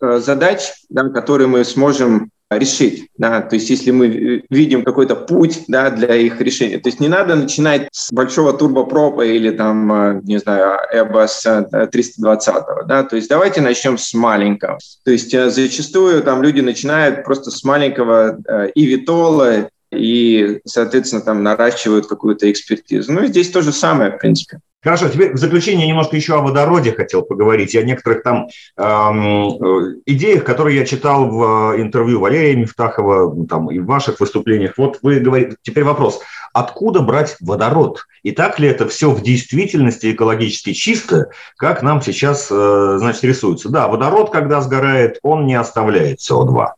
задач, 0.00 0.60
да, 0.90 1.08
которые 1.08 1.48
мы 1.48 1.64
сможем 1.64 2.30
решить. 2.50 3.08
Да? 3.18 3.42
То 3.42 3.56
есть 3.56 3.68
если 3.70 3.90
мы 3.90 4.44
видим 4.48 4.82
какой-то 4.82 5.16
путь 5.16 5.64
да, 5.68 5.90
для 5.90 6.14
их 6.14 6.40
решения. 6.40 6.78
То 6.78 6.88
есть 6.88 7.00
не 7.00 7.08
надо 7.08 7.34
начинать 7.34 7.88
с 7.92 8.10
большого 8.12 8.52
турбопропа 8.52 9.22
или 9.22 9.50
там, 9.50 9.92
э, 9.92 10.20
не 10.24 10.38
знаю, 10.38 10.78
Airbus 10.94 11.88
320. 11.90 12.48
Э, 12.48 12.62
да? 12.86 13.02
То 13.02 13.16
есть 13.16 13.28
давайте 13.28 13.60
начнем 13.60 13.98
с 13.98 14.14
маленького. 14.14 14.78
То 15.04 15.10
есть 15.10 15.34
э, 15.34 15.50
зачастую 15.50 16.22
там 16.22 16.42
люди 16.42 16.60
начинают 16.60 17.24
просто 17.24 17.50
с 17.50 17.62
маленького 17.64 18.38
и 18.74 18.86
Витола, 18.86 19.68
и, 19.90 20.60
соответственно, 20.64 21.22
там 21.22 21.42
наращивают 21.42 22.06
какую-то 22.06 22.50
экспертизу. 22.50 23.12
Ну, 23.12 23.24
и 23.24 23.28
здесь 23.28 23.50
то 23.50 23.62
же 23.62 23.72
самое, 23.72 24.12
в 24.12 24.18
принципе. 24.18 24.60
Хорошо, 24.80 25.08
теперь 25.08 25.32
в 25.32 25.38
заключение 25.38 25.88
немножко 25.88 26.14
еще 26.14 26.36
о 26.36 26.40
водороде 26.40 26.92
хотел 26.92 27.22
поговорить, 27.22 27.74
и 27.74 27.78
о 27.78 27.82
некоторых 27.82 28.22
там 28.22 28.46
эм, 28.76 30.00
идеях, 30.06 30.44
которые 30.44 30.76
я 30.76 30.86
читал 30.86 31.28
в 31.28 31.74
э, 31.74 31.82
интервью 31.82 32.20
Валерия 32.20 32.54
Мифтахова 32.54 33.46
там, 33.46 33.72
и 33.72 33.80
в 33.80 33.86
ваших 33.86 34.20
выступлениях. 34.20 34.74
Вот 34.76 35.00
вы 35.02 35.18
говорите, 35.18 35.56
теперь 35.62 35.82
вопрос, 35.82 36.20
откуда 36.52 37.00
брать 37.00 37.36
водород? 37.40 38.06
И 38.22 38.30
так 38.30 38.60
ли 38.60 38.68
это 38.68 38.86
все 38.86 39.10
в 39.10 39.20
действительности 39.20 40.12
экологически 40.12 40.72
чисто, 40.72 41.30
как 41.56 41.82
нам 41.82 42.00
сейчас, 42.00 42.46
э, 42.48 42.96
значит, 42.98 43.24
рисуется? 43.24 43.70
Да, 43.70 43.88
водород, 43.88 44.30
когда 44.30 44.60
сгорает, 44.60 45.18
он 45.22 45.44
не 45.46 45.56
оставляет 45.56 46.20
СО2. 46.20 46.68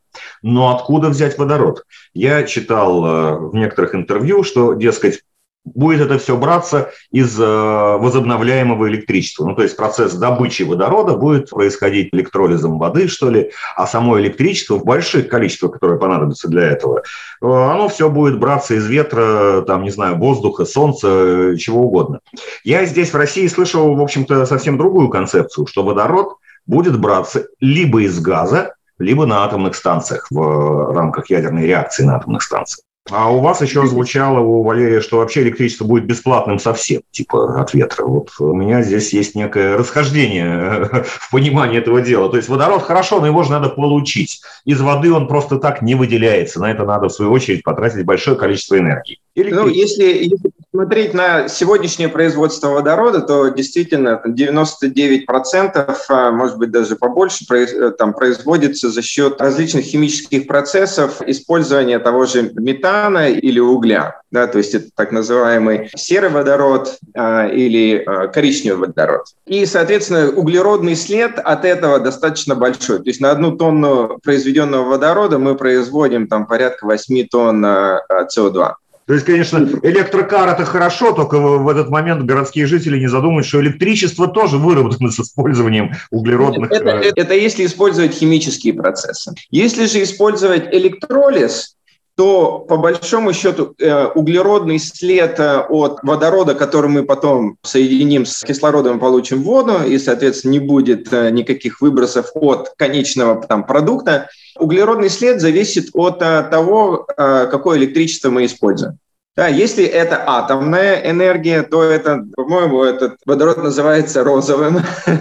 Но 0.43 0.75
откуда 0.75 1.09
взять 1.09 1.39
водород? 1.39 1.85
Я 2.15 2.45
читал 2.45 3.05
э, 3.05 3.39
в 3.51 3.55
некоторых 3.55 3.95
интервью, 3.95 4.43
что, 4.43 4.75
дескать, 4.75 5.21
будет 5.65 6.01
это 6.01 6.19
все 6.19 6.37
браться 6.37 6.91
из 7.11 7.39
э, 7.39 7.45
возобновляемого 7.45 8.89
электричества. 8.89 9.47
Ну, 9.47 9.55
то 9.55 9.63
есть 9.63 9.77
процесс 9.77 10.15
добычи 10.15 10.63
водорода 10.63 11.15
будет 11.15 11.51
происходить 11.51 12.09
электролизом 12.13 12.79
воды, 12.79 13.09
что 13.09 13.31
ли, 13.31 13.51
а 13.77 13.87
само 13.87 14.19
электричество 14.19 14.77
в 14.77 14.85
больших 14.85 15.29
количествах, 15.29 15.73
которое 15.73 15.99
понадобится 15.99 16.49
для 16.49 16.63
этого, 16.63 16.99
э, 16.99 17.03
оно 17.41 17.89
все 17.89 18.09
будет 18.09 18.39
браться 18.39 18.75
из 18.75 18.87
ветра, 18.87 19.63
там, 19.67 19.83
не 19.83 19.91
знаю, 19.91 20.17
воздуха, 20.17 20.65
солнца, 20.65 21.55
чего 21.59 21.83
угодно. 21.83 22.21
Я 22.65 22.87
здесь 22.87 23.13
в 23.13 23.17
России 23.17 23.47
слышал, 23.47 23.95
в 23.95 24.01
общем-то, 24.01 24.47
совсем 24.47 24.79
другую 24.79 25.09
концепцию, 25.09 25.67
что 25.67 25.83
водород 25.83 26.37
будет 26.67 26.99
браться 26.99 27.47
либо 27.61 28.03
из 28.03 28.19
газа, 28.21 28.75
либо 29.01 29.27
на 29.27 29.45
атомных 29.45 29.75
станциях 29.75 30.27
в 30.31 30.93
рамках 30.95 31.31
ядерной 31.31 31.67
реакции 31.67 32.05
на 32.05 32.17
атомных 32.17 32.43
станциях. 32.43 32.85
А 33.09 33.33
у 33.33 33.41
вас 33.41 33.61
еще 33.61 33.87
звучало 33.87 34.41
у 34.41 34.63
Валерия, 34.63 35.01
что 35.01 35.17
вообще 35.17 35.43
электричество 35.43 35.85
будет 35.85 36.05
бесплатным 36.05 36.59
совсем, 36.59 37.03
типа 37.11 37.61
от 37.61 37.75
ветра. 37.75 38.05
Вот 38.05 38.31
у 38.39 38.55
меня 38.55 38.83
здесь 38.83 39.13
есть 39.13 39.35
некое 39.35 39.77
расхождение 39.77 40.85
в 41.05 41.31
понимании 41.31 41.79
этого 41.79 42.03
дела. 42.03 42.29
То 42.29 42.37
есть 42.37 42.49
водород 42.49 42.83
хорошо, 42.83 43.21
но 43.21 43.27
его 43.27 43.43
же 43.43 43.51
надо 43.51 43.71
получить. 43.71 44.43
Из 44.65 44.81
воды 44.81 45.13
он 45.13 45.27
просто 45.27 45.57
так 45.57 45.83
не 45.83 45.95
выделяется. 45.95 46.61
На 46.61 46.71
это 46.71 46.85
надо, 46.85 47.09
в 47.09 47.13
свою 47.13 47.33
очередь, 47.33 47.65
потратить 47.65 48.05
большое 48.05 48.37
количество 48.37 48.79
энергии. 48.79 49.19
Ну, 49.35 49.67
если, 49.67 50.05
если 50.05 50.50
смотреть 50.73 51.15
на 51.15 51.49
сегодняшнее 51.49 52.09
производство 52.09 52.69
водорода, 52.69 53.21
то 53.21 53.49
действительно 53.49 54.21
99%, 54.25 55.97
а, 56.09 56.31
может 56.31 56.59
быть 56.59 56.71
даже 56.71 56.97
побольше, 56.97 57.45
э, 57.51 57.91
там, 57.91 58.13
производится 58.13 58.89
за 58.89 59.03
счет 59.03 59.41
различных 59.41 59.85
химических 59.85 60.47
процессов 60.47 61.21
использования 61.27 61.99
того 61.99 62.25
же 62.27 62.53
метана 62.55 63.29
или 63.29 63.59
угля. 63.59 64.21
Да, 64.31 64.47
то 64.47 64.59
есть 64.59 64.75
это 64.75 64.87
так 64.95 65.11
называемый 65.11 65.91
серый 65.97 66.31
водород 66.31 66.99
а, 67.17 67.49
или 67.49 68.05
а, 68.07 68.29
коричневый 68.29 68.87
водород. 68.87 69.27
И, 69.47 69.67
соответственно, 69.67 70.31
углеродный 70.31 70.95
след 70.95 71.41
от 71.41 71.65
этого 71.65 71.99
достаточно 71.99 72.55
большой. 72.55 72.99
То 72.99 73.09
есть 73.09 73.21
на 73.21 73.33
одну 73.33 73.57
тонну 73.57 74.21
произведенного 74.23 74.85
водорода 74.85 75.41
мы 75.41 75.57
производим 75.57 76.29
там 76.29 76.47
порядка 76.47 76.87
8 76.87 77.27
тонн 77.27 77.65
а, 77.65 78.03
СО2. 78.09 78.75
То 79.11 79.15
есть, 79.15 79.27
конечно, 79.27 79.69
электрокар– 79.83 80.49
это 80.51 80.65
хорошо, 80.65 81.11
только 81.11 81.41
в 81.41 81.69
этот 81.69 81.91
момент 81.91 82.23
городские 82.23 82.67
жители 82.67 82.97
не 82.97 83.09
задумают, 83.09 83.45
что 83.45 83.61
электричество 83.61 84.29
тоже 84.29 84.57
выработано 84.57 85.11
с 85.11 85.19
использованием 85.19 85.95
углеродных… 86.13 86.71
Это, 86.71 86.91
это, 86.91 87.21
это 87.21 87.35
если 87.35 87.67
использовать 87.67 88.15
химические 88.15 88.73
процессы. 88.73 89.35
Если 89.51 89.87
же 89.87 90.05
использовать 90.05 90.73
электролиз, 90.73 91.75
то 92.21 92.59
по 92.59 92.77
большому 92.77 93.33
счету 93.33 93.75
э, 93.79 94.05
углеродный 94.09 94.79
след 94.79 95.41
э, 95.41 95.61
от 95.61 96.01
водорода, 96.03 96.55
который 96.55 96.91
мы 96.91 97.03
потом 97.03 97.57
соединим 97.63 98.27
с 98.27 98.43
кислородом, 98.43 99.01
получим 99.01 99.43
воду, 99.43 99.83
и, 99.87 99.99
соответственно, 99.99 100.53
не 100.53 100.59
будет 100.59 101.11
э, 101.15 101.31
никаких 101.31 101.81
выбросов 101.81 102.27
от 102.35 102.75
конечного 102.77 103.41
там, 103.41 103.65
продукта, 103.65 104.29
углеродный 104.59 105.09
след 105.09 105.41
зависит 105.41 105.89
от 105.95 106.19
того, 106.19 107.07
какое 107.17 107.79
электричество 107.79 108.29
мы 108.29 108.45
используем. 108.45 108.99
Да, 109.41 109.49
если 109.49 109.87
это 109.87 110.23
атомная 110.27 111.01
энергия, 111.11 111.63
то 111.63 111.83
это, 111.83 112.27
по-моему, 112.37 112.85
этот 112.85 113.17
водород 113.25 113.57
называется 113.57 114.23
розовым. 114.23 114.81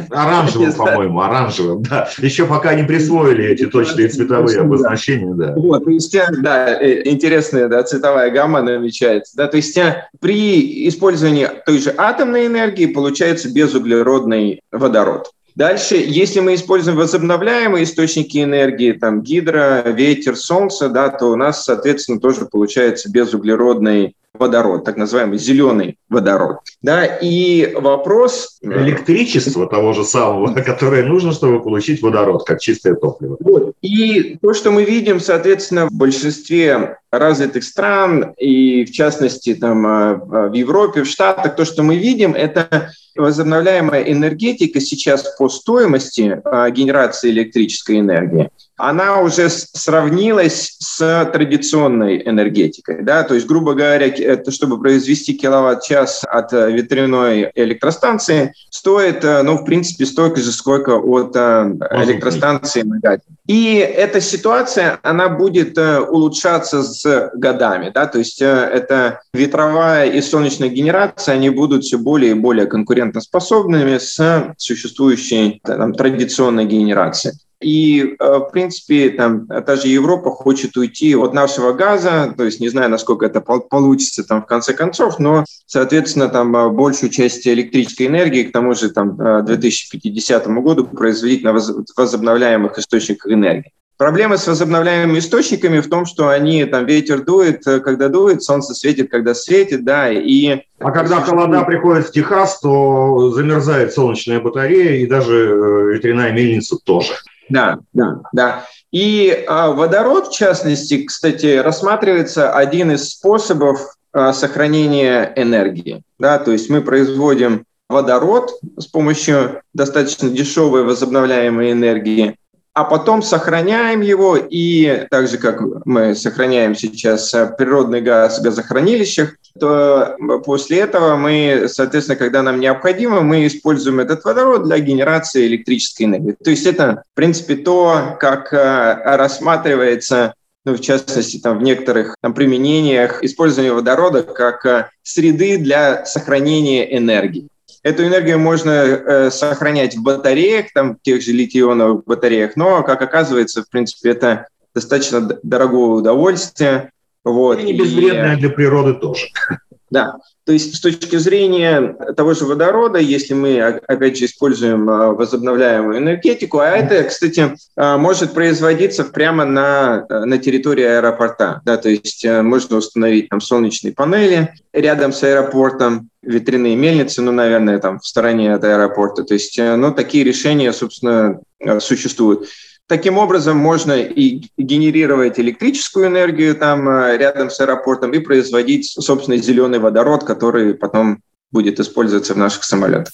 Оранжевым, 0.10 0.74
по-моему, 0.74 1.22
оранжевым, 1.22 1.84
да. 1.84 2.10
Еще 2.18 2.46
пока 2.46 2.74
не 2.74 2.84
присвоили 2.84 3.46
эти 3.46 3.66
точные 3.66 4.10
цветовые 4.10 4.60
обозначения, 4.60 5.34
да. 5.34 5.54
Вот, 5.56 5.86
то 5.86 5.90
есть, 5.90 6.14
да, 6.42 6.70
э, 6.82 7.10
интересная 7.10 7.70
да, 7.70 7.82
цветовая 7.84 8.30
гамма 8.30 8.62
намечается. 8.62 9.38
Да, 9.38 9.48
то 9.48 9.56
есть 9.56 9.80
при 10.20 10.90
использовании 10.90 11.48
той 11.66 11.80
же 11.80 11.96
атомной 11.98 12.48
энергии 12.48 12.88
получается 12.88 13.50
безуглеродный 13.50 14.60
водород. 14.70 15.32
Дальше, 15.60 15.98
если 15.98 16.40
мы 16.40 16.56
используем 16.56 16.98
возобновляемые 16.98 17.84
источники 17.84 18.42
энергии, 18.42 18.94
там 18.94 19.22
гидро, 19.22 19.84
ветер, 19.88 20.38
солнце, 20.38 20.88
да, 20.88 21.10
то 21.10 21.26
у 21.26 21.36
нас, 21.36 21.66
соответственно, 21.66 22.22
тоже 22.22 22.46
получается 22.46 23.12
безуглеродный 23.12 24.16
водород, 24.34 24.86
так 24.86 24.96
называемый 24.96 25.38
зеленый 25.38 25.98
водород. 26.08 26.60
Да, 26.82 27.04
и 27.04 27.74
вопрос... 27.76 28.60
Э, 28.64 28.84
Электричество 28.84 29.68
того 29.68 29.92
же 29.92 30.06
самого, 30.06 30.54
которое 30.66 31.04
нужно, 31.04 31.34
чтобы 31.34 31.62
получить 31.62 32.02
водород, 32.02 32.46
как 32.46 32.62
чистое 32.62 32.96
топливо. 32.96 33.36
Вот. 33.42 33.74
И 33.82 34.38
то, 34.42 34.54
что 34.54 34.72
мы 34.72 34.86
видим, 34.86 35.20
соответственно, 35.20 35.88
в 35.88 35.92
большинстве 35.92 37.00
развитых 37.12 37.66
стран, 37.66 38.34
и 38.38 38.86
в 38.86 38.92
частности 38.94 39.56
там, 39.56 39.86
э, 39.86 40.50
в 40.50 40.54
Европе, 40.54 41.04
в 41.04 41.08
Штатах, 41.08 41.58
то, 41.58 41.66
что 41.66 41.84
мы 41.84 41.98
видим, 41.98 42.34
это 42.34 42.94
возобновляемая 43.20 44.04
энергетика 44.04 44.80
сейчас 44.80 45.36
по 45.38 45.50
стоимости 45.50 46.42
а, 46.46 46.70
генерации 46.70 47.30
электрической 47.30 48.00
энергии, 48.00 48.50
она 48.80 49.20
уже 49.20 49.50
сравнилась 49.50 50.78
с 50.80 51.30
традиционной 51.34 52.24
энергетикой. 52.26 53.04
Да? 53.04 53.24
То 53.24 53.36
есть, 53.36 53.46
грубо 53.46 53.74
говоря, 53.74 54.08
это, 54.08 54.52
чтобы 54.52 54.80
произвести 54.80 55.34
киловатт-час 55.34 56.24
от 56.24 56.54
э, 56.54 56.72
ветряной 56.72 57.52
электростанции, 57.56 58.54
стоит, 58.70 59.24
э, 59.26 59.44
ну, 59.44 59.58
в 59.58 59.66
принципе, 59.66 60.06
столько 60.06 60.40
же, 60.40 60.52
сколько 60.52 60.98
от 60.98 61.36
э, 61.36 61.74
электростанции 62.04 62.84
на 62.84 63.00
газе. 63.00 63.24
И 63.48 63.76
эта 63.76 64.22
ситуация, 64.22 65.00
она 65.04 65.28
будет 65.28 65.78
улучшаться 65.78 66.82
с 66.82 67.32
годами. 67.36 67.92
Да? 67.94 68.08
То 68.08 68.20
есть, 68.20 68.42
это 68.42 69.22
ветровая 69.34 70.06
и 70.06 70.22
солнечная 70.22 70.70
генерация, 70.70 71.36
они 71.36 71.50
будут 71.50 71.84
все 71.84 71.98
более 71.98 72.32
и 72.32 72.36
более 72.36 72.66
конкурентоспособными 72.66 73.98
с 73.98 74.54
существующей 74.58 75.60
там, 75.66 75.94
традиционной 75.94 76.66
генерацией. 76.66 77.36
И, 77.62 78.16
э, 78.18 78.38
в 78.38 78.52
принципе, 78.52 79.10
там, 79.10 79.46
та 79.48 79.76
же 79.76 79.90
Европа 79.90 80.32
хочет 80.32 80.78
уйти 80.78 81.14
от 81.16 81.34
нашего 81.34 81.74
газа, 81.74 82.34
то 82.38 82.46
есть 82.46 82.62
не 82.62 82.70
знаю, 82.70 82.90
насколько 82.90 83.26
это 83.26 83.42
получится 83.42 84.24
там 84.24 84.44
в 84.44 84.46
конце 84.46 84.74
концов, 84.74 85.20
но, 85.20 85.44
соответственно, 85.66 86.30
там 86.30 86.56
э, 86.56 86.70
большую 86.70 87.10
часть 87.10 87.46
электрической 87.46 88.08
энергии 88.08 88.44
к 88.44 88.54
тому 88.54 88.76
же 88.76 88.90
там 88.90 89.18
2050 89.46 90.48
э, 90.48 90.54
году 90.62 90.86
производить 90.86 91.44
на 91.44 91.54
возобновляемых 91.98 92.78
источниках 92.80 93.30
энергии. 93.30 93.74
Проблема 93.98 94.38
с 94.38 94.48
возобновляемыми 94.48 95.20
источниками 95.20 95.82
в 95.82 95.90
том, 95.90 96.06
что 96.06 96.30
они, 96.30 96.64
там, 96.64 96.86
ветер 96.86 97.26
дует, 97.26 97.66
когда 97.66 98.08
дует, 98.08 98.42
солнце 98.42 98.74
светит, 98.74 99.12
когда 99.12 99.36
светит, 99.36 99.84
да, 99.84 100.10
и... 100.10 100.62
А 100.80 100.92
когда 100.92 101.20
холода 101.20 101.64
приходит 101.64 102.08
в 102.08 102.12
Техас, 102.14 102.62
то 102.62 103.32
замерзает 103.32 103.92
солнечная 103.92 104.40
батарея 104.40 105.04
и 105.04 105.06
даже 105.06 105.92
ветряная 105.92 106.32
мельница 106.32 106.78
тоже. 106.78 107.12
Да, 107.50 107.80
да, 107.94 108.22
да. 108.32 108.66
И 108.92 109.46
а, 109.48 109.72
водород, 109.72 110.28
в 110.28 110.34
частности, 110.34 111.04
кстати, 111.04 111.58
рассматривается 111.58 112.52
один 112.54 112.92
из 112.92 113.10
способов 113.10 113.96
а, 114.12 114.34
сохранения 114.34 115.32
энергии. 115.36 116.04
Да, 116.18 116.40
то 116.40 116.52
есть 116.52 116.70
мы 116.70 116.82
производим 116.82 117.66
водород 117.88 118.52
с 118.78 118.86
помощью 118.86 119.62
достаточно 119.74 120.30
дешевой 120.30 120.84
возобновляемой 120.84 121.72
энергии, 121.72 122.38
а 122.74 122.84
потом 122.84 123.22
сохраняем 123.22 124.02
его, 124.02 124.38
и 124.38 125.08
так 125.10 125.28
же, 125.28 125.38
как 125.38 125.62
мы 125.86 126.16
сохраняем 126.16 126.76
сейчас 126.76 127.34
природный 127.58 128.02
газ 128.02 128.40
в 128.40 128.44
газохранилищах, 128.44 129.36
то 129.60 130.16
после 130.46 130.80
этого 130.80 131.16
мы, 131.16 131.66
соответственно, 131.68 132.18
когда 132.18 132.42
нам 132.42 132.60
необходимо, 132.60 133.22
мы 133.22 133.48
используем 133.48 134.00
этот 134.00 134.24
водород 134.24 134.66
для 134.66 134.80
генерации 134.80 135.48
электрической 135.48 136.06
энергии. 136.06 136.36
То 136.44 136.50
есть 136.50 136.66
это, 136.66 137.04
в 137.12 137.16
принципе, 137.16 137.56
то, 137.56 138.18
как 138.20 138.54
э, 138.54 139.02
рассматривается 139.04 140.34
ну, 140.66 140.76
в 140.76 140.82
частности, 140.82 141.40
там, 141.40 141.60
в 141.60 141.64
некоторых 141.64 142.16
там, 142.22 142.34
применениях 142.34 143.24
использование 143.24 143.74
водорода 143.74 144.24
как 144.24 144.66
э, 144.66 144.90
среды 145.04 145.58
для 145.58 146.06
сохранения 146.06 146.98
энергии. 146.98 147.48
Эту 147.82 148.06
энергию 148.06 148.40
можно 148.40 148.70
э, 148.70 149.32
сохранять 149.32 149.96
в 149.96 150.04
батареях, 150.04 150.68
там, 150.74 150.96
в 150.96 151.02
тех 151.02 151.22
же 151.22 151.32
литий-ионовых 151.32 152.04
батареях, 152.06 152.56
но, 152.56 152.84
как 152.84 153.02
оказывается, 153.02 153.64
в 153.64 153.70
принципе, 153.70 154.12
это 154.12 154.48
достаточно 154.76 155.22
дорогое 155.44 155.90
удовольствие. 155.90 156.92
Вот. 157.24 157.60
И 157.60 157.64
не 157.64 157.74
безвредное 157.74 158.36
и, 158.36 158.40
для 158.40 158.50
природы 158.50 158.94
тоже. 158.94 159.28
Да, 159.92 160.18
то 160.46 160.54
есть 160.54 160.76
с 160.76 160.80
точки 160.82 161.16
зрения 161.16 161.96
того 162.16 162.36
же 162.36 162.46
водорода, 162.46 163.00
если 163.00 163.34
мы, 163.34 163.60
опять 163.60 164.18
же, 164.18 164.26
используем 164.26 164.88
а, 164.88 165.14
возобновляемую 165.14 165.98
энергетику, 165.98 166.60
а 166.60 166.70
это, 166.70 167.04
кстати, 167.04 167.56
а, 167.76 167.98
может 167.98 168.34
производиться 168.34 169.04
прямо 169.04 169.46
на, 169.46 170.06
на 170.08 170.38
территории 170.38 170.84
аэропорта. 170.84 171.62
Да, 171.66 171.78
то 171.78 171.90
есть 171.90 172.24
э, 172.24 172.44
можно 172.44 172.78
установить 172.78 173.30
там 173.30 173.42
солнечные 173.42 173.94
панели 173.94 174.54
рядом 174.74 175.12
с 175.12 175.24
аэропортом, 175.24 176.10
ветряные 176.22 176.76
мельницы, 176.76 177.22
ну, 177.22 177.32
наверное, 177.32 177.80
там 177.80 178.00
в 178.00 178.06
стороне 178.06 178.54
от 178.54 178.64
аэропорта. 178.64 179.24
То 179.24 179.34
есть, 179.34 179.58
э, 179.58 179.76
ну, 179.76 179.92
такие 179.92 180.24
решения, 180.24 180.72
собственно, 180.72 181.40
э, 181.60 181.80
существуют. 181.80 182.48
Таким 182.90 183.20
образом, 183.20 183.56
можно 183.56 183.92
и 183.92 184.42
генерировать 184.58 185.40
электрическую 185.40 186.08
энергию 186.08 186.56
там 186.56 186.90
э, 186.90 187.18
рядом 187.18 187.52
с 187.52 187.60
аэропортом 187.60 188.12
и 188.14 188.20
производить, 188.20 188.88
собственно, 188.88 189.38
зеленый 189.38 189.78
водород, 189.78 190.24
который 190.24 190.74
потом 190.74 191.20
будет 191.52 191.80
использоваться 191.80 192.34
в 192.34 192.38
наших 192.38 192.64
самолетах. 192.64 193.14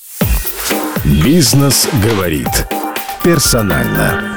Бизнес 1.03 1.89
говорит 2.01 2.47
персонально. 3.21 4.34